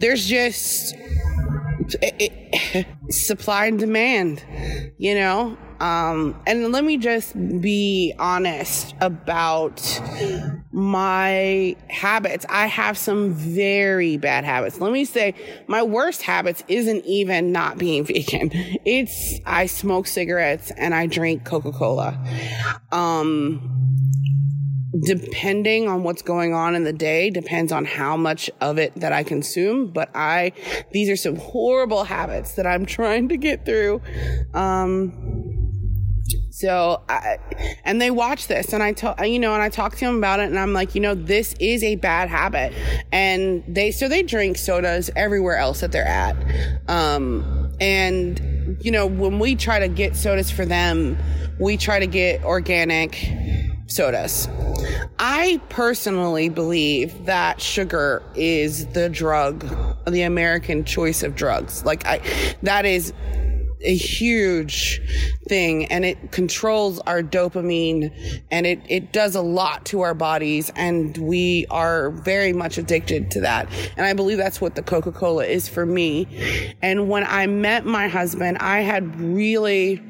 There's 0.00 0.26
just 0.26 0.94
it, 2.02 2.32
it, 2.74 2.86
supply 3.10 3.66
and 3.66 3.78
demand, 3.78 4.44
you 4.98 5.14
know? 5.14 5.56
Um, 5.80 6.40
and 6.46 6.72
let 6.72 6.84
me 6.84 6.96
just 6.96 7.34
be 7.60 8.12
honest 8.18 8.94
about 9.00 9.80
my 10.72 11.76
habits. 11.88 12.44
I 12.48 12.66
have 12.66 12.98
some 12.98 13.32
very 13.32 14.16
bad 14.16 14.44
habits. 14.44 14.80
Let 14.80 14.92
me 14.92 15.04
say 15.04 15.34
my 15.68 15.84
worst 15.84 16.22
habits 16.22 16.64
isn't 16.66 17.04
even 17.04 17.52
not 17.52 17.78
being 17.78 18.04
vegan. 18.04 18.50
It's 18.84 19.40
I 19.46 19.66
smoke 19.66 20.08
cigarettes 20.08 20.72
and 20.72 20.94
I 20.94 21.06
drink 21.06 21.44
Coca-Cola. 21.44 22.18
Um, 22.90 23.78
depending 25.00 25.88
on 25.88 26.02
what's 26.02 26.22
going 26.22 26.54
on 26.54 26.74
in 26.74 26.84
the 26.84 26.92
day 26.92 27.30
depends 27.30 27.72
on 27.72 27.84
how 27.84 28.16
much 28.16 28.50
of 28.60 28.78
it 28.78 28.94
that 28.96 29.12
I 29.12 29.22
consume. 29.22 29.88
But 29.88 30.10
I, 30.14 30.52
these 30.92 31.08
are 31.10 31.16
some 31.16 31.36
horrible 31.36 32.04
habits 32.04 32.52
that 32.52 32.66
I'm 32.66 32.86
trying 32.98 33.28
to 33.28 33.36
get 33.36 33.64
through. 33.64 34.00
Um, 34.54 35.38
so, 36.50 37.02
I, 37.08 37.38
and 37.84 38.02
they 38.02 38.10
watch 38.10 38.48
this 38.48 38.72
and 38.72 38.82
I 38.82 38.92
tell, 38.92 39.14
you 39.24 39.38
know, 39.38 39.54
and 39.54 39.62
I 39.62 39.68
talk 39.68 39.94
to 39.96 40.04
them 40.04 40.16
about 40.16 40.40
it 40.40 40.46
and 40.46 40.58
I'm 40.58 40.72
like, 40.72 40.94
you 40.94 41.00
know, 41.00 41.14
this 41.14 41.54
is 41.60 41.84
a 41.84 41.94
bad 41.94 42.28
habit. 42.28 42.72
And 43.12 43.62
they, 43.68 43.92
so 43.92 44.08
they 44.08 44.22
drink 44.24 44.58
sodas 44.58 45.08
everywhere 45.14 45.56
else 45.56 45.80
that 45.80 45.92
they're 45.92 46.04
at. 46.04 46.36
Um, 46.88 47.72
and, 47.80 48.76
you 48.80 48.90
know, 48.90 49.06
when 49.06 49.38
we 49.38 49.54
try 49.54 49.78
to 49.78 49.88
get 49.88 50.16
sodas 50.16 50.50
for 50.50 50.64
them, 50.64 51.16
we 51.60 51.76
try 51.76 52.00
to 52.00 52.08
get 52.08 52.42
organic 52.44 53.14
sodas. 53.88 54.48
I 55.18 55.60
personally 55.70 56.48
believe 56.48 57.24
that 57.24 57.60
sugar 57.60 58.22
is 58.34 58.86
the 58.88 59.08
drug, 59.08 59.66
the 60.06 60.22
American 60.22 60.84
choice 60.84 61.22
of 61.22 61.34
drugs. 61.34 61.84
Like 61.84 62.06
I, 62.06 62.20
that 62.62 62.86
is 62.86 63.12
a 63.80 63.94
huge 63.94 65.00
thing 65.48 65.86
and 65.86 66.04
it 66.04 66.32
controls 66.32 66.98
our 67.00 67.22
dopamine 67.22 68.42
and 68.50 68.66
it, 68.66 68.80
it 68.88 69.12
does 69.12 69.34
a 69.34 69.40
lot 69.40 69.84
to 69.86 70.00
our 70.00 70.14
bodies 70.14 70.70
and 70.76 71.16
we 71.18 71.66
are 71.70 72.10
very 72.10 72.52
much 72.52 72.78
addicted 72.78 73.30
to 73.30 73.40
that. 73.40 73.68
And 73.96 74.06
I 74.06 74.12
believe 74.12 74.38
that's 74.38 74.60
what 74.60 74.74
the 74.74 74.82
Coca-Cola 74.82 75.44
is 75.44 75.68
for 75.68 75.86
me. 75.86 76.74
And 76.82 77.08
when 77.08 77.24
I 77.24 77.46
met 77.46 77.86
my 77.86 78.08
husband, 78.08 78.58
I 78.58 78.80
had 78.80 79.18
really, 79.20 80.02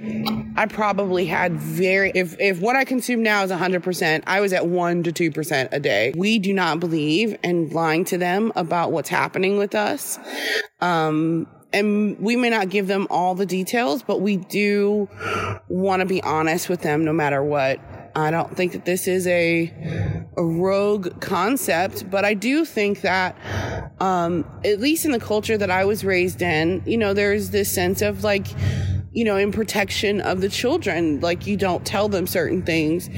I 0.56 0.66
probably 0.66 1.26
had 1.26 1.52
very, 1.54 2.12
if, 2.14 2.38
if 2.40 2.60
what 2.60 2.76
I 2.76 2.84
consume 2.84 3.22
now 3.22 3.42
is 3.44 3.50
100%, 3.50 4.22
I 4.26 4.40
was 4.40 4.52
at 4.52 4.66
1 4.66 5.02
to 5.04 5.12
2% 5.12 5.68
a 5.72 5.80
day. 5.80 6.12
We 6.16 6.38
do 6.38 6.52
not 6.52 6.80
believe 6.80 7.36
in 7.42 7.70
lying 7.70 8.04
to 8.06 8.18
them 8.18 8.52
about 8.56 8.92
what's 8.92 9.08
happening 9.08 9.58
with 9.58 9.74
us. 9.74 10.18
Um, 10.80 11.46
and 11.72 12.18
we 12.18 12.36
may 12.36 12.50
not 12.50 12.70
give 12.70 12.86
them 12.86 13.06
all 13.10 13.34
the 13.34 13.46
details, 13.46 14.02
but 14.02 14.20
we 14.20 14.36
do 14.36 15.08
want 15.68 16.00
to 16.00 16.06
be 16.06 16.22
honest 16.22 16.68
with 16.68 16.82
them 16.82 17.04
no 17.04 17.12
matter 17.12 17.42
what. 17.42 17.78
I 18.16 18.30
don't 18.30 18.56
think 18.56 18.72
that 18.72 18.84
this 18.84 19.06
is 19.06 19.26
a, 19.26 19.72
a 20.36 20.42
rogue 20.42 21.20
concept, 21.20 22.10
but 22.10 22.24
I 22.24 22.34
do 22.34 22.64
think 22.64 23.02
that, 23.02 23.36
um, 24.00 24.44
at 24.64 24.80
least 24.80 25.04
in 25.04 25.12
the 25.12 25.20
culture 25.20 25.56
that 25.56 25.70
I 25.70 25.84
was 25.84 26.04
raised 26.04 26.42
in, 26.42 26.82
you 26.84 26.96
know, 26.96 27.14
there's 27.14 27.50
this 27.50 27.72
sense 27.72 28.02
of 28.02 28.24
like, 28.24 28.46
you 29.18 29.24
know, 29.24 29.36
in 29.36 29.50
protection 29.50 30.20
of 30.20 30.40
the 30.40 30.48
children. 30.48 31.18
Like 31.18 31.44
you 31.44 31.56
don't 31.56 31.84
tell 31.84 32.08
them 32.08 32.28
certain 32.28 32.62
things. 32.62 33.10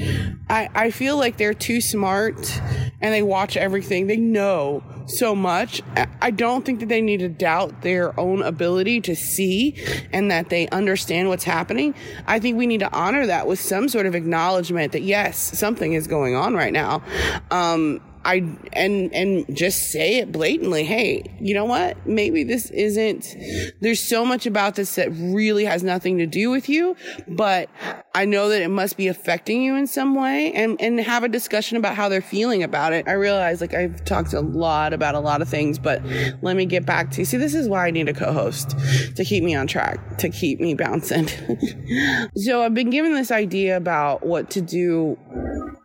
I, 0.49 0.67
I 0.73 0.89
feel 0.89 1.15
like 1.15 1.37
they're 1.37 1.53
too 1.53 1.79
smart 1.79 2.59
and 3.01 3.13
they 3.13 3.21
watch 3.21 3.55
everything. 3.55 4.07
They 4.07 4.17
know 4.17 4.83
so 5.05 5.35
much. 5.35 5.83
I 6.19 6.31
don't 6.31 6.65
think 6.65 6.79
that 6.79 6.89
they 6.89 7.01
need 7.01 7.19
to 7.19 7.29
doubt 7.29 7.83
their 7.83 8.19
own 8.19 8.41
ability 8.41 9.01
to 9.01 9.15
see 9.15 9.75
and 10.11 10.31
that 10.31 10.49
they 10.49 10.67
understand 10.69 11.29
what's 11.29 11.43
happening. 11.43 11.93
I 12.25 12.39
think 12.39 12.57
we 12.57 12.65
need 12.65 12.79
to 12.79 12.91
honor 12.91 13.27
that 13.27 13.45
with 13.45 13.59
some 13.59 13.87
sort 13.87 14.07
of 14.07 14.15
acknowledgement 14.15 14.93
that 14.93 15.03
yes, 15.03 15.37
something 15.37 15.93
is 15.93 16.07
going 16.07 16.35
on 16.35 16.55
right 16.55 16.73
now. 16.73 17.03
Um, 17.51 18.01
I 18.23 18.55
and 18.73 19.13
and 19.13 19.55
just 19.55 19.91
say 19.91 20.17
it 20.17 20.31
blatantly. 20.31 20.83
Hey, 20.83 21.23
you 21.39 21.53
know 21.53 21.65
what? 21.65 22.05
Maybe 22.05 22.43
this 22.43 22.69
isn't. 22.69 23.35
There's 23.79 23.99
so 23.99 24.25
much 24.25 24.45
about 24.45 24.75
this 24.75 24.95
that 24.95 25.09
really 25.11 25.65
has 25.65 25.83
nothing 25.83 26.19
to 26.19 26.27
do 26.27 26.51
with 26.51 26.69
you, 26.69 26.95
but 27.27 27.69
I 28.13 28.25
know 28.25 28.49
that 28.49 28.61
it 28.61 28.67
must 28.67 28.97
be 28.97 29.07
affecting 29.07 29.63
you 29.63 29.75
in 29.75 29.87
some 29.87 30.13
way, 30.13 30.51
and 30.53 30.79
and 30.79 30.99
have 30.99 31.23
a 31.23 31.29
discussion 31.29 31.77
about 31.77 31.95
how 31.95 32.09
they're 32.09 32.21
feeling 32.21 32.61
about 32.61 32.93
it. 32.93 33.07
I 33.07 33.13
realize 33.13 33.59
like 33.59 33.73
I've 33.73 34.03
talked 34.05 34.33
a 34.33 34.41
lot 34.41 34.93
about 34.93 35.15
a 35.15 35.19
lot 35.19 35.41
of 35.41 35.49
things, 35.49 35.79
but 35.79 36.03
let 36.41 36.55
me 36.55 36.65
get 36.65 36.85
back 36.85 37.11
to 37.11 37.21
you. 37.21 37.25
see. 37.25 37.37
This 37.37 37.55
is 37.55 37.67
why 37.67 37.87
I 37.87 37.91
need 37.91 38.07
a 38.07 38.13
co-host 38.13 38.75
to 39.15 39.25
keep 39.25 39.43
me 39.43 39.55
on 39.55 39.65
track, 39.65 40.19
to 40.19 40.29
keep 40.29 40.59
me 40.59 40.75
bouncing. 40.75 41.27
so 42.35 42.63
I've 42.63 42.75
been 42.75 42.91
given 42.91 43.15
this 43.15 43.31
idea 43.31 43.77
about 43.77 44.25
what 44.25 44.51
to 44.51 44.61
do 44.61 45.17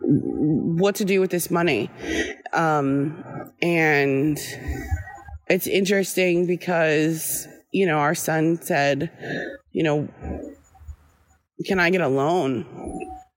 what 0.07 0.95
to 0.97 1.05
do 1.05 1.21
with 1.21 1.31
this 1.31 1.51
money. 1.51 1.91
Um, 2.53 3.25
and 3.61 4.39
it's 5.49 5.67
interesting 5.67 6.47
because, 6.47 7.49
you 7.73 7.87
know, 7.87 7.99
our 7.99 8.15
son 8.15 8.61
said, 8.63 9.11
you 9.73 9.83
know, 9.83 10.09
can 11.67 11.81
I 11.81 11.91
get 11.91 12.01
a 12.01 12.09
loan? 12.09 12.67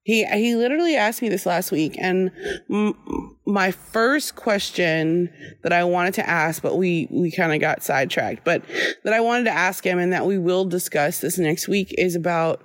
He, 0.10 0.26
he 0.26 0.56
literally 0.56 0.96
asked 0.96 1.22
me 1.22 1.30
this 1.30 1.46
last 1.46 1.72
week 1.72 1.96
and 2.00 2.32
m- 2.68 3.36
my 3.46 3.70
first 3.70 4.36
question 4.36 5.32
that 5.62 5.72
I 5.72 5.84
wanted 5.84 6.16
to 6.16 6.28
ask, 6.28 6.64
but 6.64 6.78
we, 6.78 7.08
we 7.12 7.30
kind 7.30 7.54
of 7.54 7.62
got 7.62 7.84
sidetracked, 7.84 8.44
but 8.44 8.64
that 9.04 9.14
I 9.14 9.22
wanted 9.22 9.44
to 9.44 9.52
ask 9.52 9.84
him 9.84 10.00
and 10.00 10.12
that 10.12 10.26
we 10.26 10.40
will 10.40 10.66
discuss 10.66 11.20
this 11.20 11.38
next 11.38 11.68
week 11.68 11.94
is 11.96 12.16
about, 12.16 12.64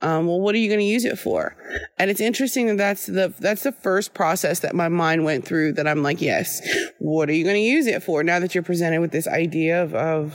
um, 0.00 0.26
well, 0.26 0.40
what 0.40 0.54
are 0.54 0.58
you 0.58 0.68
going 0.68 0.80
to 0.80 0.86
use 0.86 1.04
it 1.04 1.18
for? 1.18 1.54
And 1.98 2.10
it's 2.10 2.22
interesting 2.22 2.66
that 2.68 2.78
that's 2.78 3.04
the, 3.04 3.34
that's 3.40 3.64
the 3.64 3.72
first 3.72 4.14
process 4.14 4.60
that 4.60 4.74
my 4.74 4.88
mind 4.88 5.22
went 5.22 5.44
through 5.44 5.74
that 5.74 5.86
I'm 5.86 6.02
like, 6.02 6.22
yes, 6.22 6.66
what 6.98 7.28
are 7.28 7.34
you 7.34 7.44
going 7.44 7.56
to 7.56 7.60
use 7.60 7.86
it 7.86 8.02
for? 8.02 8.22
Now 8.22 8.40
that 8.40 8.54
you're 8.54 8.64
presented 8.64 9.02
with 9.02 9.12
this 9.12 9.28
idea 9.28 9.82
of, 9.82 9.94
of, 9.94 10.34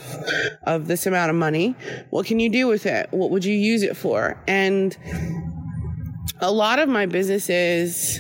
of 0.62 0.86
this 0.86 1.08
amount 1.08 1.32
of 1.32 1.36
money, 1.36 1.76
what 2.12 2.28
can 2.28 2.40
you 2.40 2.52
do 2.52 2.68
with 2.68 2.86
it? 2.86 3.08
What 3.10 3.32
would 3.32 3.46
you 3.46 3.56
use 3.56 3.82
it 3.82 3.98
for? 3.98 4.40
And 4.48 4.96
a 6.40 6.52
lot 6.52 6.80
of 6.80 6.90
my 6.90 7.06
businesses, 7.06 8.20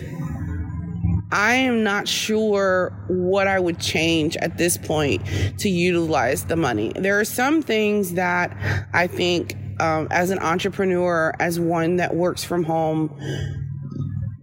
I 1.32 1.54
am 1.56 1.84
not 1.84 2.08
sure 2.08 2.92
what 3.08 3.48
I 3.48 3.60
would 3.60 3.80
change 3.80 4.36
at 4.38 4.58
this 4.58 4.78
point 4.78 5.22
to 5.60 5.70
utilize 5.70 6.46
the 6.46 6.56
money. 6.56 6.92
There 6.96 7.20
are 7.20 7.26
some 7.26 7.62
things 7.62 8.14
that 8.14 8.56
I 8.94 9.08
think, 9.08 9.56
um, 9.80 10.08
as 10.12 10.30
an 10.30 10.40
entrepreneur, 10.40 11.34
as 11.40 11.60
one 11.60 11.96
that 11.98 12.16
works 12.16 12.44
from 12.44 12.64
home, 12.64 13.16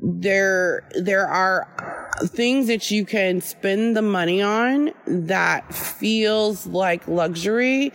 there 0.00 0.88
there 0.98 1.26
are 1.26 2.07
things 2.26 2.66
that 2.66 2.90
you 2.90 3.04
can 3.04 3.40
spend 3.40 3.96
the 3.96 4.02
money 4.02 4.42
on 4.42 4.92
that 5.06 5.75
feels 5.75 6.66
like 6.66 7.06
luxury 7.08 7.92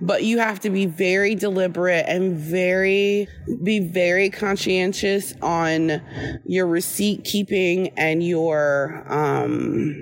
but 0.00 0.24
you 0.24 0.38
have 0.38 0.60
to 0.60 0.70
be 0.70 0.86
very 0.86 1.34
deliberate 1.34 2.04
and 2.08 2.36
very 2.36 3.28
be 3.62 3.80
very 3.80 4.30
conscientious 4.30 5.34
on 5.42 6.00
your 6.44 6.66
receipt 6.66 7.24
keeping 7.24 7.88
and 7.98 8.22
your 8.22 9.04
um 9.08 9.94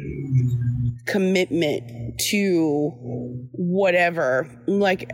commitment 1.07 1.96
to 2.19 2.91
whatever. 3.53 4.49
Like, 4.67 5.11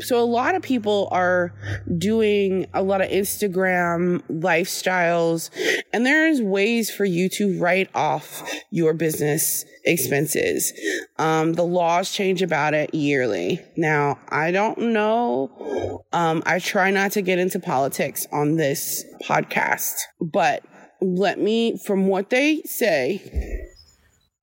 so 0.00 0.18
a 0.18 0.24
lot 0.24 0.54
of 0.54 0.62
people 0.62 1.08
are 1.10 1.54
doing 1.98 2.66
a 2.74 2.82
lot 2.82 3.00
of 3.00 3.08
Instagram 3.08 4.22
lifestyles, 4.28 5.50
and 5.92 6.04
there's 6.06 6.40
ways 6.40 6.90
for 6.90 7.04
you 7.04 7.28
to 7.30 7.58
write 7.58 7.90
off 7.94 8.42
your 8.70 8.94
business 8.94 9.64
expenses. 9.84 10.72
Um, 11.18 11.54
the 11.54 11.64
laws 11.64 12.12
change 12.12 12.42
about 12.42 12.74
it 12.74 12.94
yearly. 12.94 13.60
Now, 13.76 14.20
I 14.28 14.50
don't 14.50 14.78
know. 14.78 16.04
Um, 16.12 16.42
I 16.46 16.58
try 16.58 16.90
not 16.90 17.12
to 17.12 17.22
get 17.22 17.38
into 17.38 17.58
politics 17.58 18.26
on 18.32 18.56
this 18.56 19.04
podcast, 19.24 19.94
but 20.20 20.62
let 21.00 21.38
me, 21.40 21.78
from 21.84 22.06
what 22.06 22.30
they 22.30 22.62
say, 22.62 23.68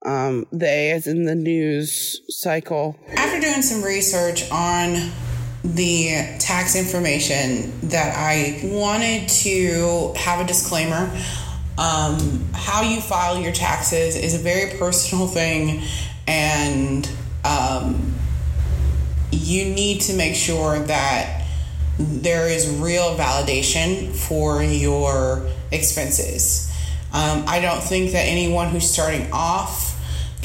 um, 0.05 0.45
they, 0.51 0.91
as 0.91 1.07
in 1.07 1.23
the 1.23 1.35
news 1.35 2.21
cycle. 2.29 2.97
After 3.15 3.39
doing 3.39 3.61
some 3.61 3.83
research 3.83 4.49
on 4.51 5.11
the 5.63 6.37
tax 6.39 6.75
information, 6.75 7.89
that 7.89 8.15
I 8.15 8.61
wanted 8.63 9.27
to 9.29 10.13
have 10.15 10.39
a 10.39 10.47
disclaimer. 10.47 11.11
Um, 11.77 12.45
how 12.53 12.81
you 12.81 13.01
file 13.01 13.39
your 13.39 13.53
taxes 13.53 14.15
is 14.15 14.35
a 14.35 14.39
very 14.39 14.77
personal 14.77 15.27
thing, 15.27 15.83
and 16.27 17.09
um, 17.43 18.13
you 19.31 19.65
need 19.65 20.01
to 20.01 20.13
make 20.13 20.35
sure 20.35 20.79
that 20.79 21.45
there 21.97 22.47
is 22.47 22.69
real 22.79 23.15
validation 23.17 24.15
for 24.15 24.63
your 24.63 25.49
expenses. 25.71 26.69
Um, 27.11 27.43
I 27.47 27.59
don't 27.59 27.81
think 27.81 28.11
that 28.11 28.23
anyone 28.23 28.69
who's 28.69 28.89
starting 28.89 29.29
off 29.33 29.88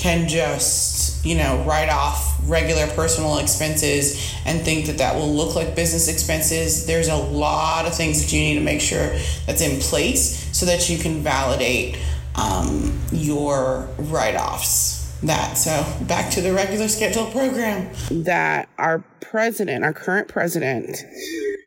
can 0.05 0.29
just, 0.29 1.25
you 1.25 1.35
know, 1.35 1.65
write 1.65 1.89
off 1.89 2.39
regular 2.47 2.87
personal 2.89 3.39
expenses 3.39 4.35
and 4.45 4.61
think 4.61 4.85
that 4.85 4.99
that 4.99 5.17
will 5.17 5.35
look 5.35 5.57
like 5.57 5.75
business 5.75 6.09
expenses. 6.09 6.85
There's 6.85 7.09
a 7.09 7.17
lot 7.17 7.87
of 7.87 7.95
things 7.95 8.21
that 8.21 8.31
you 8.31 8.41
need 8.41 8.57
to 8.57 8.61
make 8.61 8.83
sure 8.83 9.17
that's 9.47 9.63
in 9.63 9.81
place 9.81 10.55
so 10.55 10.67
that 10.67 10.91
you 10.91 10.99
can 10.99 11.23
validate 11.23 11.99
um, 12.35 13.01
your 13.13 13.89
write 13.97 14.37
offs. 14.37 15.01
That 15.23 15.57
so 15.57 15.83
back 16.03 16.31
to 16.33 16.43
the 16.43 16.53
regular 16.53 16.89
schedule 16.89 17.31
program. 17.31 17.89
That 18.11 18.69
our 18.77 18.99
president, 19.23 19.87
our 19.87 19.95
current 19.95 20.29
president, 20.29 21.03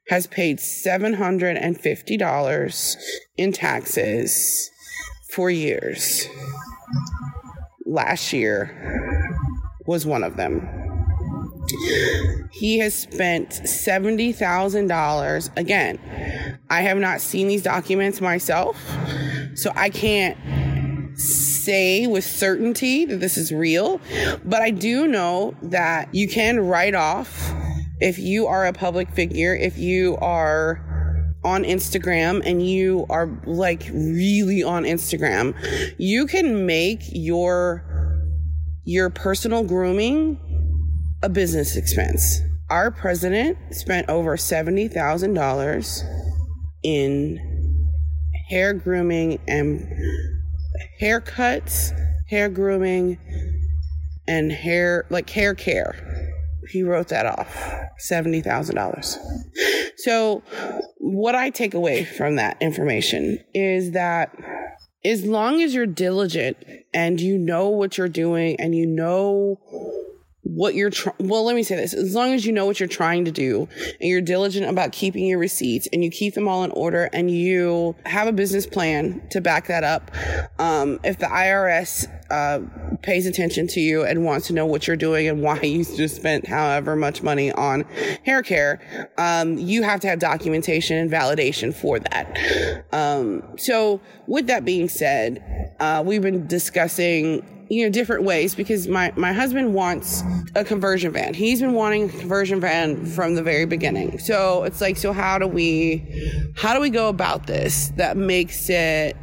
has 0.10 0.28
paid 0.28 0.60
$750 0.60 2.96
in 3.38 3.52
taxes 3.52 4.70
for 5.28 5.50
years 5.50 6.28
last 7.88 8.34
year 8.34 9.34
was 9.86 10.06
one 10.06 10.24
of 10.24 10.36
them. 10.36 10.68
He 12.52 12.80
has 12.80 12.94
spent 12.94 13.50
$70,000. 13.50 15.58
Again, 15.58 16.60
I 16.70 16.82
have 16.82 16.98
not 16.98 17.22
seen 17.22 17.48
these 17.48 17.64
documents 17.64 18.22
myself, 18.22 18.78
so 19.56 19.72
I 19.76 19.90
can't 19.90 20.38
say 21.18 22.08
with 22.08 22.24
certainty 22.24 23.06
that 23.06 23.20
this 23.20 23.38
is 23.38 23.52
real, 23.52 24.00
but 24.46 24.62
I 24.62 24.72
do 24.72 25.08
know 25.08 25.56
that 25.64 26.14
you 26.14 26.28
can 26.28 26.60
write 26.60 26.96
off 26.96 27.54
if 28.00 28.20
you 28.20 28.48
are 28.48 28.66
a 28.66 28.74
public 28.74 29.10
figure, 29.10 29.56
if 29.56 29.78
you 29.78 30.18
are 30.18 30.84
on 31.48 31.64
Instagram 31.64 32.42
and 32.46 32.68
you 32.68 33.06
are 33.10 33.28
like 33.46 33.90
really 33.94 34.62
on 34.64 34.84
Instagram, 34.84 35.56
you 35.98 36.28
can 36.28 36.66
make 36.66 37.02
your 37.12 37.84
your 38.84 39.10
personal 39.10 39.64
grooming 39.64 40.38
a 41.24 41.30
business 41.30 41.76
expense. 41.76 42.40
Our 42.70 42.92
president 42.92 43.58
spent 43.72 44.10
over 44.10 44.36
$70,000 44.36 46.04
in 46.84 47.40
hair 48.50 48.74
grooming 48.74 49.40
and 49.48 49.88
haircuts, 51.02 51.92
hair 52.30 52.50
grooming 52.50 53.18
and 54.28 54.52
hair 54.52 55.06
like 55.10 55.30
hair 55.30 55.56
care. 55.56 55.96
He 56.70 56.84
wrote 56.84 57.08
that 57.08 57.26
off. 57.26 57.56
$70,000. 58.00 59.18
So 59.98 60.44
what 61.08 61.36
I 61.36 61.50
take 61.50 61.74
away 61.74 62.04
from 62.04 62.36
that 62.36 62.58
information 62.62 63.40
is 63.54 63.92
that 63.92 64.36
as 65.06 65.26
long 65.26 65.62
as 65.62 65.74
you're 65.74 65.86
diligent 65.86 66.58
and 66.94 67.22
you 67.22 67.38
know 67.38 67.70
what 67.70 67.98
you're 67.98 68.10
doing 68.10 68.60
and 68.60 68.76
you 68.76 68.86
know 68.86 69.60
what 70.50 70.76
you're 70.76 70.90
trying 70.90 71.16
well 71.20 71.44
let 71.44 71.56
me 71.56 71.64
say 71.64 71.76
this. 71.76 71.94
As 71.94 72.16
long 72.16 72.34
as 72.34 72.46
you 72.46 72.54
know 72.54 72.66
what 72.66 72.80
you're 72.80 72.88
trying 72.88 73.26
to 73.26 73.32
do 73.32 73.68
and 74.00 74.10
you're 74.10 74.22
diligent 74.22 74.68
about 74.68 74.92
keeping 74.92 75.26
your 75.26 75.40
receipts 75.40 75.88
and 75.92 76.04
you 76.04 76.10
keep 76.10 76.36
them 76.36 76.48
all 76.48 76.64
in 76.64 76.72
order 76.72 77.10
and 77.14 77.30
you 77.30 77.96
have 78.06 78.28
a 78.28 78.32
business 78.32 78.66
plan 78.66 79.22
to 79.32 79.42
back 79.42 79.68
that 79.68 79.84
up 79.84 80.12
um, 80.60 81.00
if 81.04 81.20
the 81.20 81.26
irs 81.26 82.08
uh, 82.30 82.60
pays 83.02 83.26
attention 83.26 83.68
to 83.68 83.80
you 83.80 84.04
and 84.04 84.24
wants 84.24 84.48
to 84.48 84.54
know 84.54 84.66
what 84.66 84.88
you're 84.88 84.98
doing 84.98 85.28
and 85.28 85.42
why 85.42 85.60
you 85.62 85.84
just 85.84 86.16
spent 86.16 86.48
however 86.48 86.96
much 86.96 87.22
money 87.24 87.52
on 87.54 87.82
hair 88.26 88.42
care 88.42 88.82
um, 89.18 89.58
you 89.58 89.84
have 89.84 90.00
to 90.00 90.08
have 90.08 90.20
documentation 90.20 90.98
and 90.98 91.12
validation 91.12 91.74
for 91.74 92.00
that. 92.00 92.86
Um, 92.92 93.44
so 93.58 94.02
with 94.28 94.48
that 94.48 94.66
being 94.66 94.90
said 94.90 95.76
uh, 95.80 96.04
we've 96.06 96.22
been 96.22 96.48
discussing 96.48 97.57
you 97.70 97.84
know 97.84 97.90
different 97.90 98.24
ways 98.24 98.56
because 98.56 98.88
my 98.88 99.12
my 99.16 99.34
husband 99.34 99.74
wants 99.74 100.24
a 100.56 100.64
conversion 100.64 101.12
van. 101.12 101.34
He's 101.34 101.62
been 101.62 101.74
wanting 101.74 102.10
a 102.10 102.14
conversion 102.14 102.60
van 102.60 103.06
from 103.06 103.36
the 103.36 103.44
very 103.44 103.66
beginning. 103.66 104.20
So 104.20 104.64
it's 104.64 104.82
like 104.82 104.98
so 104.98 105.14
how 105.14 105.38
do 105.38 105.48
we 105.48 106.54
how 106.56 106.74
do 106.74 106.80
we 106.80 106.90
go 106.90 107.10
about 107.10 107.48
this 107.48 107.90
that 107.98 108.18
makes 108.18 108.70
it 108.70 109.16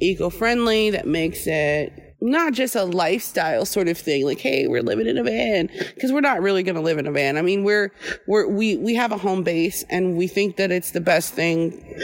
eco-friendly 0.00 0.90
that 0.90 1.06
makes 1.06 1.46
it 1.46 2.01
not 2.22 2.52
just 2.52 2.76
a 2.76 2.84
lifestyle 2.84 3.66
sort 3.66 3.88
of 3.88 3.98
thing 3.98 4.24
like 4.24 4.38
hey 4.38 4.68
we're 4.68 4.82
living 4.82 5.08
in 5.08 5.18
a 5.18 5.24
van 5.24 5.68
because 5.94 6.12
we're 6.12 6.20
not 6.20 6.40
really 6.40 6.62
going 6.62 6.76
to 6.76 6.80
live 6.80 6.98
in 6.98 7.06
a 7.06 7.12
van. 7.12 7.36
I 7.36 7.42
mean 7.42 7.64
we're 7.64 7.90
we're 8.26 8.46
we 8.46 8.76
we 8.76 8.94
have 8.94 9.10
a 9.10 9.18
home 9.18 9.42
base 9.42 9.84
and 9.90 10.16
we 10.16 10.28
think 10.28 10.56
that 10.56 10.70
it's 10.70 10.92
the 10.92 11.00
best 11.00 11.34
thing 11.34 11.96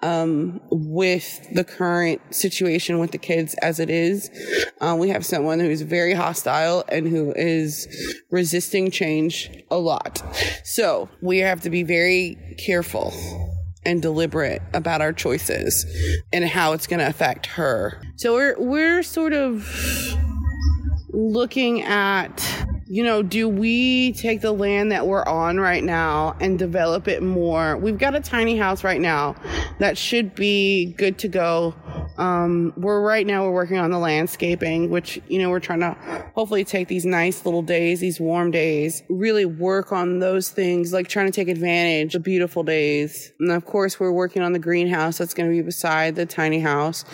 um, 0.00 0.60
with 0.70 1.46
the 1.52 1.64
current 1.64 2.20
situation 2.34 2.98
with 2.98 3.10
the 3.10 3.18
kids 3.18 3.54
as 3.62 3.78
it 3.78 3.90
is. 3.90 4.30
Uh, 4.80 4.96
we 4.98 5.10
have 5.10 5.26
someone 5.26 5.60
who's 5.60 5.82
very 5.82 6.14
hostile 6.14 6.84
and 6.88 7.06
who 7.06 7.32
is 7.36 7.86
resisting 8.30 8.90
change 8.90 9.50
a 9.70 9.76
lot. 9.76 10.22
So 10.64 11.08
we 11.20 11.38
have 11.38 11.60
to 11.62 11.70
be 11.70 11.82
very 11.82 12.56
careful 12.58 13.12
and 13.86 14.02
deliberate 14.02 14.60
about 14.74 15.00
our 15.00 15.12
choices 15.12 15.86
and 16.32 16.44
how 16.44 16.72
it's 16.72 16.86
going 16.86 17.00
to 17.00 17.06
affect 17.06 17.46
her. 17.46 18.02
So 18.16 18.34
we're 18.34 18.58
we're 18.58 19.02
sort 19.02 19.32
of 19.32 19.66
looking 21.10 21.82
at 21.82 22.66
you 22.88 23.02
know, 23.02 23.20
do 23.20 23.48
we 23.48 24.12
take 24.12 24.40
the 24.42 24.52
land 24.52 24.92
that 24.92 25.08
we're 25.08 25.24
on 25.24 25.58
right 25.58 25.82
now 25.82 26.36
and 26.40 26.56
develop 26.56 27.08
it 27.08 27.20
more? 27.20 27.76
We've 27.76 27.98
got 27.98 28.14
a 28.14 28.20
tiny 28.20 28.56
house 28.56 28.84
right 28.84 29.00
now 29.00 29.34
that 29.80 29.98
should 29.98 30.36
be 30.36 30.94
good 30.96 31.18
to 31.18 31.28
go 31.28 31.74
um, 32.18 32.72
we're 32.76 33.00
right 33.00 33.26
now 33.26 33.44
we're 33.44 33.52
working 33.52 33.78
on 33.78 33.90
the 33.90 33.98
landscaping, 33.98 34.90
which 34.90 35.20
you 35.28 35.38
know 35.38 35.50
we're 35.50 35.60
trying 35.60 35.80
to 35.80 35.96
hopefully 36.34 36.64
take 36.64 36.88
these 36.88 37.04
nice 37.04 37.44
little 37.44 37.62
days, 37.62 38.00
these 38.00 38.18
warm 38.18 38.50
days, 38.50 39.02
really 39.08 39.44
work 39.44 39.92
on 39.92 40.18
those 40.18 40.48
things, 40.48 40.92
like 40.92 41.08
trying 41.08 41.26
to 41.26 41.32
take 41.32 41.48
advantage 41.48 42.14
of 42.14 42.22
beautiful 42.22 42.62
days. 42.62 43.32
And 43.38 43.50
of 43.50 43.64
course, 43.64 44.00
we're 44.00 44.12
working 44.12 44.42
on 44.42 44.52
the 44.52 44.58
greenhouse 44.58 45.18
that's 45.18 45.34
going 45.34 45.48
to 45.48 45.54
be 45.54 45.62
beside 45.62 46.16
the 46.16 46.26
tiny 46.26 46.60
house. 46.60 47.04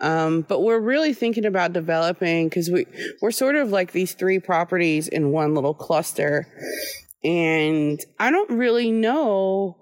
Um, 0.00 0.42
but 0.42 0.60
we're 0.60 0.80
really 0.80 1.14
thinking 1.14 1.44
about 1.44 1.72
developing 1.72 2.48
because 2.48 2.70
we 2.70 2.86
we're 3.20 3.30
sort 3.30 3.56
of 3.56 3.70
like 3.70 3.92
these 3.92 4.14
three 4.14 4.38
properties 4.38 5.08
in 5.08 5.30
one 5.32 5.54
little 5.54 5.74
cluster 5.74 6.46
and 7.24 8.00
I 8.18 8.30
don't 8.30 8.50
really 8.50 8.90
know. 8.90 9.76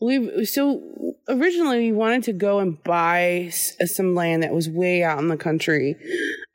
We 0.00 0.44
so 0.44 0.82
originally 1.28 1.78
we 1.78 1.92
wanted 1.92 2.24
to 2.24 2.32
go 2.32 2.60
and 2.60 2.80
buy 2.84 3.50
uh, 3.80 3.86
some 3.86 4.14
land 4.14 4.42
that 4.42 4.52
was 4.52 4.68
way 4.68 5.02
out 5.02 5.18
in 5.18 5.28
the 5.28 5.36
country, 5.36 5.96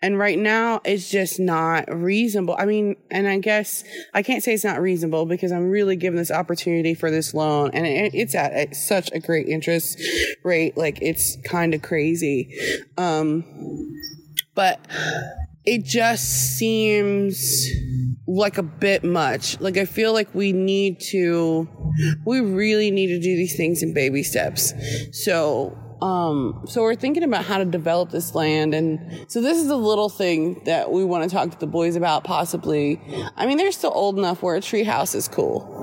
and 0.02 0.18
right 0.18 0.38
now 0.38 0.82
it's 0.86 1.10
just 1.10 1.40
not 1.40 1.94
reasonable. 1.94 2.56
I 2.58 2.66
mean, 2.66 2.96
and 3.12 3.28
I 3.28 3.40
guess 3.40 3.84
I 4.14 4.24
can't 4.24 4.44
say 4.44 4.54
it's 4.54 4.64
not 4.64 4.82
reasonable 4.82 5.26
because 5.26 5.52
I'm 5.52 5.70
really 5.70 5.98
given 5.98 6.18
this 6.18 6.32
opportunity 6.32 6.94
for 6.94 7.12
this 7.12 7.34
loan, 7.34 7.72
and 7.74 7.86
it, 7.86 8.14
it's 8.14 8.36
at 8.36 8.76
such 8.76 9.12
a 9.12 9.20
great 9.20 9.48
interest 9.48 10.02
rate. 10.44 10.78
Like 10.78 11.02
it's 11.02 11.38
kind 11.44 11.74
of 11.74 11.82
crazy, 11.82 12.56
um, 12.98 13.44
but 14.56 14.80
it 15.66 15.84
just 15.84 16.58
seems 16.58 17.68
like 18.30 18.58
a 18.58 18.64
bit 18.64 19.04
much. 19.04 19.60
Like 19.60 19.78
I 19.78 19.86
feel 19.86 20.14
like 20.14 20.34
we 20.36 20.54
need 20.54 21.00
to 21.12 21.68
we 22.26 22.40
really 22.40 22.92
need 22.92 23.08
to 23.08 23.20
do 23.20 23.36
these 23.36 23.56
things 23.58 23.82
in 23.82 23.94
baby 23.94 24.24
steps. 24.24 24.74
So 25.12 25.78
um, 26.02 26.66
so 26.68 26.82
we're 26.82 26.96
thinking 26.96 27.24
about 27.24 27.46
how 27.46 27.58
to 27.58 27.66
develop 27.66 28.10
this 28.10 28.36
land, 28.36 28.74
and 28.74 29.26
so 29.28 29.42
this 29.42 29.58
is 29.58 29.70
a 29.70 29.76
little 29.76 30.10
thing 30.10 30.62
that 30.66 30.92
we 30.92 31.04
want 31.04 31.30
to 31.30 31.36
talk 31.36 31.52
to 31.52 31.60
the 31.60 31.68
boys 31.68 31.96
about. 31.96 32.24
Possibly, 32.24 33.02
I 33.36 33.46
mean, 33.46 33.58
they're 33.58 33.72
still 33.72 33.92
old 33.94 34.18
enough 34.18 34.42
where 34.42 34.56
a 34.56 34.62
tree 34.62 34.84
house 34.84 35.14
is 35.16 35.28
cool. 35.28 35.76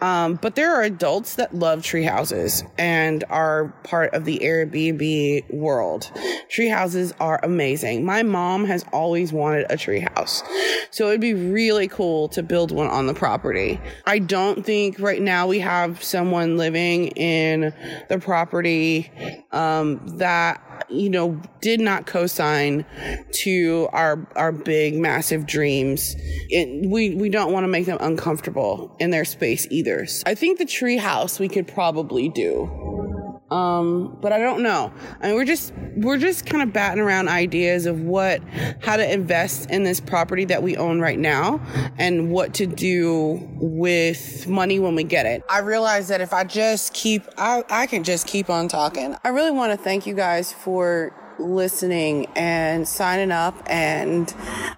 Um, 0.00 0.34
but 0.34 0.54
there 0.54 0.74
are 0.74 0.82
adults 0.82 1.36
that 1.36 1.54
love 1.54 1.82
tree 1.82 2.04
houses 2.04 2.62
and 2.76 3.24
are 3.30 3.68
part 3.84 4.14
of 4.14 4.24
the 4.24 4.38
Airbnb 4.40 5.52
world. 5.52 6.10
Tree 6.48 6.68
houses 6.68 7.12
are 7.20 7.40
amazing. 7.42 8.04
My 8.04 8.22
mom 8.22 8.64
has 8.66 8.84
always 8.92 9.32
wanted 9.32 9.66
a 9.70 9.76
tree 9.76 10.00
house. 10.00 10.42
So 10.90 11.08
it'd 11.08 11.20
be 11.20 11.34
really 11.34 11.88
cool 11.88 12.28
to 12.28 12.42
build 12.42 12.70
one 12.70 12.88
on 12.88 13.06
the 13.06 13.14
property. 13.14 13.80
I 14.06 14.18
don't 14.18 14.64
think 14.64 14.98
right 14.98 15.20
now 15.20 15.46
we 15.46 15.60
have 15.60 16.02
someone 16.02 16.56
living 16.56 17.08
in 17.08 17.72
the 18.08 18.18
property 18.18 19.10
um, 19.52 20.00
that 20.18 20.84
you 20.88 21.10
know 21.10 21.40
did 21.60 21.80
not 21.80 22.06
co-sign 22.06 22.84
to 23.32 23.88
our 23.92 24.26
our 24.36 24.52
big 24.52 24.94
massive 24.94 25.46
dreams. 25.46 26.14
It, 26.48 26.88
we 26.88 27.14
we 27.14 27.28
don't 27.28 27.52
want 27.52 27.64
to 27.64 27.68
make 27.68 27.86
them 27.86 27.98
uncomfortable 28.00 28.96
in 28.98 29.10
their 29.10 29.24
space 29.24 29.66
either. 29.70 30.06
So 30.06 30.22
i 30.26 30.34
think 30.34 30.58
the 30.58 30.64
tree 30.64 30.96
house 30.96 31.38
we 31.38 31.48
could 31.48 31.66
probably 31.66 32.28
do 32.28 33.17
um, 33.50 34.18
but 34.20 34.32
I 34.32 34.38
don't 34.38 34.62
know. 34.62 34.92
I 35.20 35.28
mean, 35.28 35.36
we're 35.36 35.44
just 35.44 35.72
we're 35.96 36.18
just 36.18 36.44
kind 36.44 36.62
of 36.62 36.72
batting 36.72 37.00
around 37.00 37.28
ideas 37.28 37.86
of 37.86 38.00
what 38.00 38.42
how 38.82 38.96
to 38.96 39.12
invest 39.12 39.70
in 39.70 39.84
this 39.84 40.00
property 40.00 40.44
that 40.46 40.62
we 40.62 40.76
own 40.76 41.00
right 41.00 41.18
now 41.18 41.60
and 41.96 42.30
what 42.30 42.54
to 42.54 42.66
do 42.66 43.40
with 43.54 44.46
money 44.46 44.78
when 44.78 44.94
we 44.94 45.04
get 45.04 45.24
it. 45.24 45.42
I 45.48 45.60
realize 45.60 46.08
that 46.08 46.20
if 46.20 46.32
I 46.32 46.44
just 46.44 46.92
keep 46.92 47.22
I 47.38 47.64
I 47.70 47.86
can 47.86 48.04
just 48.04 48.26
keep 48.26 48.50
on 48.50 48.68
talking. 48.68 49.16
I 49.24 49.28
really 49.28 49.52
want 49.52 49.72
to 49.72 49.78
thank 49.78 50.06
you 50.06 50.14
guys 50.14 50.52
for 50.52 51.14
listening 51.38 52.26
and 52.34 52.86
signing 52.86 53.30
up 53.30 53.54
and 53.66 54.34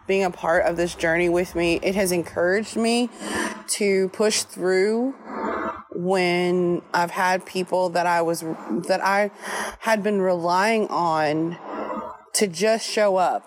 being 0.07 0.25
a 0.25 0.31
part 0.31 0.67
of 0.67 0.77
this 0.77 0.95
journey 0.95 1.29
with 1.29 1.55
me. 1.55 1.81
It 1.83 1.95
has 1.95 2.13
encouraged 2.13 2.77
me 2.77 3.09
to 3.69 4.11
push 4.11 4.43
through 4.43 5.15
when 6.05 6.83
I've 6.95 7.11
had 7.11 7.45
people 7.47 7.91
that 7.91 8.07
I 8.07 8.23
was, 8.23 8.41
that 8.41 9.01
I 9.03 9.31
had 9.81 10.03
been 10.03 10.21
relying 10.21 10.89
on 10.89 11.59
to 12.35 12.47
just 12.47 12.89
show 12.89 13.17
up. 13.17 13.47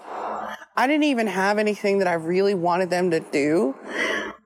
I 0.76 0.88
didn't 0.88 1.04
even 1.04 1.28
have 1.28 1.58
anything 1.60 2.00
that 2.00 2.08
I 2.08 2.14
really 2.14 2.56
wanted 2.56 2.90
them 2.90 3.12
to 3.12 3.20
do. 3.20 3.76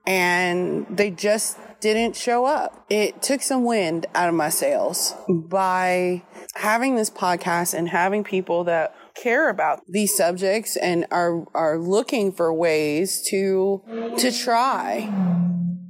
And 0.06 0.86
they 0.88 1.10
just 1.10 1.58
didn't 1.80 2.16
show 2.16 2.44
up. 2.46 2.84
It 2.88 3.22
took 3.22 3.42
some 3.42 3.64
wind 3.64 4.06
out 4.14 4.28
of 4.28 4.34
my 4.34 4.48
sails 4.48 5.14
by 5.28 6.22
having 6.54 6.96
this 6.96 7.10
podcast 7.10 7.74
and 7.74 7.88
having 7.88 8.24
people 8.24 8.64
that 8.64 8.94
care 9.14 9.48
about 9.48 9.80
these 9.88 10.16
subjects 10.16 10.76
and 10.76 11.06
are 11.10 11.44
are 11.54 11.78
looking 11.78 12.32
for 12.32 12.52
ways 12.52 13.22
to 13.28 13.82
to 14.18 14.32
try. 14.32 15.08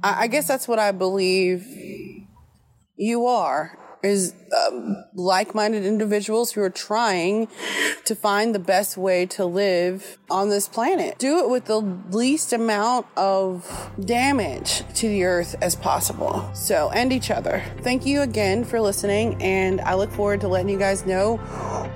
I, 0.03 0.23
I 0.23 0.27
guess 0.27 0.47
that's 0.47 0.67
what 0.67 0.79
I 0.79 0.91
believe 0.91 1.65
you 2.99 3.25
are 3.25 3.77
is 4.01 4.33
um, 4.67 5.03
like-minded 5.13 5.85
individuals 5.85 6.51
who 6.51 6.61
are 6.61 6.69
trying 6.69 7.47
to 8.05 8.15
find 8.15 8.55
the 8.55 8.59
best 8.59 8.97
way 8.97 9.25
to 9.25 9.45
live 9.45 10.17
on 10.29 10.49
this 10.49 10.67
planet. 10.67 11.17
Do 11.19 11.39
it 11.39 11.49
with 11.49 11.65
the 11.65 11.79
least 11.79 12.53
amount 12.53 13.07
of 13.17 13.91
damage 13.99 14.83
to 14.95 15.07
the 15.09 15.25
earth 15.25 15.55
as 15.61 15.75
possible. 15.75 16.49
So, 16.53 16.89
and 16.91 17.11
each 17.11 17.29
other. 17.29 17.63
Thank 17.81 18.05
you 18.05 18.21
again 18.21 18.63
for 18.63 18.79
listening, 18.79 19.41
and 19.41 19.81
I 19.81 19.95
look 19.95 20.11
forward 20.11 20.41
to 20.41 20.47
letting 20.47 20.69
you 20.69 20.79
guys 20.79 21.05
know 21.05 21.37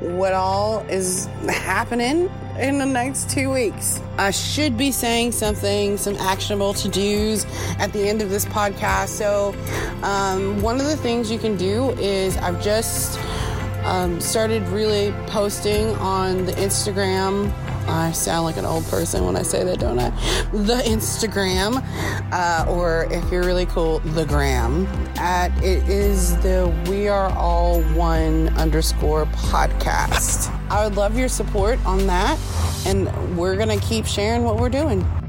what 0.01 0.33
all 0.33 0.79
is 0.89 1.25
happening 1.47 2.29
in 2.59 2.77
the 2.77 2.85
next 2.85 3.29
two 3.29 3.51
weeks. 3.51 4.01
I 4.17 4.31
should 4.31 4.77
be 4.77 4.91
saying 4.91 5.31
something, 5.31 5.97
some 5.97 6.15
actionable 6.17 6.73
to 6.75 6.87
dos 6.87 7.45
at 7.79 7.91
the 7.93 8.07
end 8.07 8.21
of 8.21 8.29
this 8.29 8.45
podcast. 8.45 9.09
So, 9.09 9.55
um, 10.03 10.61
one 10.61 10.79
of 10.79 10.85
the 10.85 10.97
things 10.97 11.31
you 11.31 11.39
can 11.39 11.57
do 11.57 11.91
is 11.91 12.37
I've 12.37 12.61
just 12.63 13.19
um, 13.83 14.19
started 14.21 14.63
really 14.69 15.11
posting 15.27 15.87
on 15.95 16.45
the 16.45 16.53
Instagram. 16.53 17.51
I 17.87 18.11
sound 18.11 18.45
like 18.45 18.57
an 18.57 18.65
old 18.65 18.85
person 18.85 19.25
when 19.25 19.35
I 19.35 19.41
say 19.41 19.63
that, 19.63 19.79
don't 19.79 19.99
I? 19.99 20.09
The 20.51 20.81
Instagram, 20.85 21.83
uh, 22.31 22.65
or 22.69 23.07
if 23.11 23.31
you're 23.31 23.43
really 23.43 23.65
cool, 23.65 23.99
the 23.99 24.25
gram. 24.25 24.85
At 25.17 25.51
it 25.63 25.87
is 25.89 26.35
the 26.37 26.73
We 26.89 27.07
Are 27.07 27.29
All 27.37 27.81
One 27.93 28.49
underscore 28.57 29.25
podcast. 29.25 30.51
I 30.69 30.83
would 30.83 30.95
love 30.95 31.17
your 31.17 31.27
support 31.27 31.83
on 31.85 32.07
that, 32.07 32.39
and 32.85 33.37
we're 33.37 33.55
gonna 33.55 33.79
keep 33.79 34.05
sharing 34.05 34.43
what 34.43 34.57
we're 34.57 34.69
doing. 34.69 35.22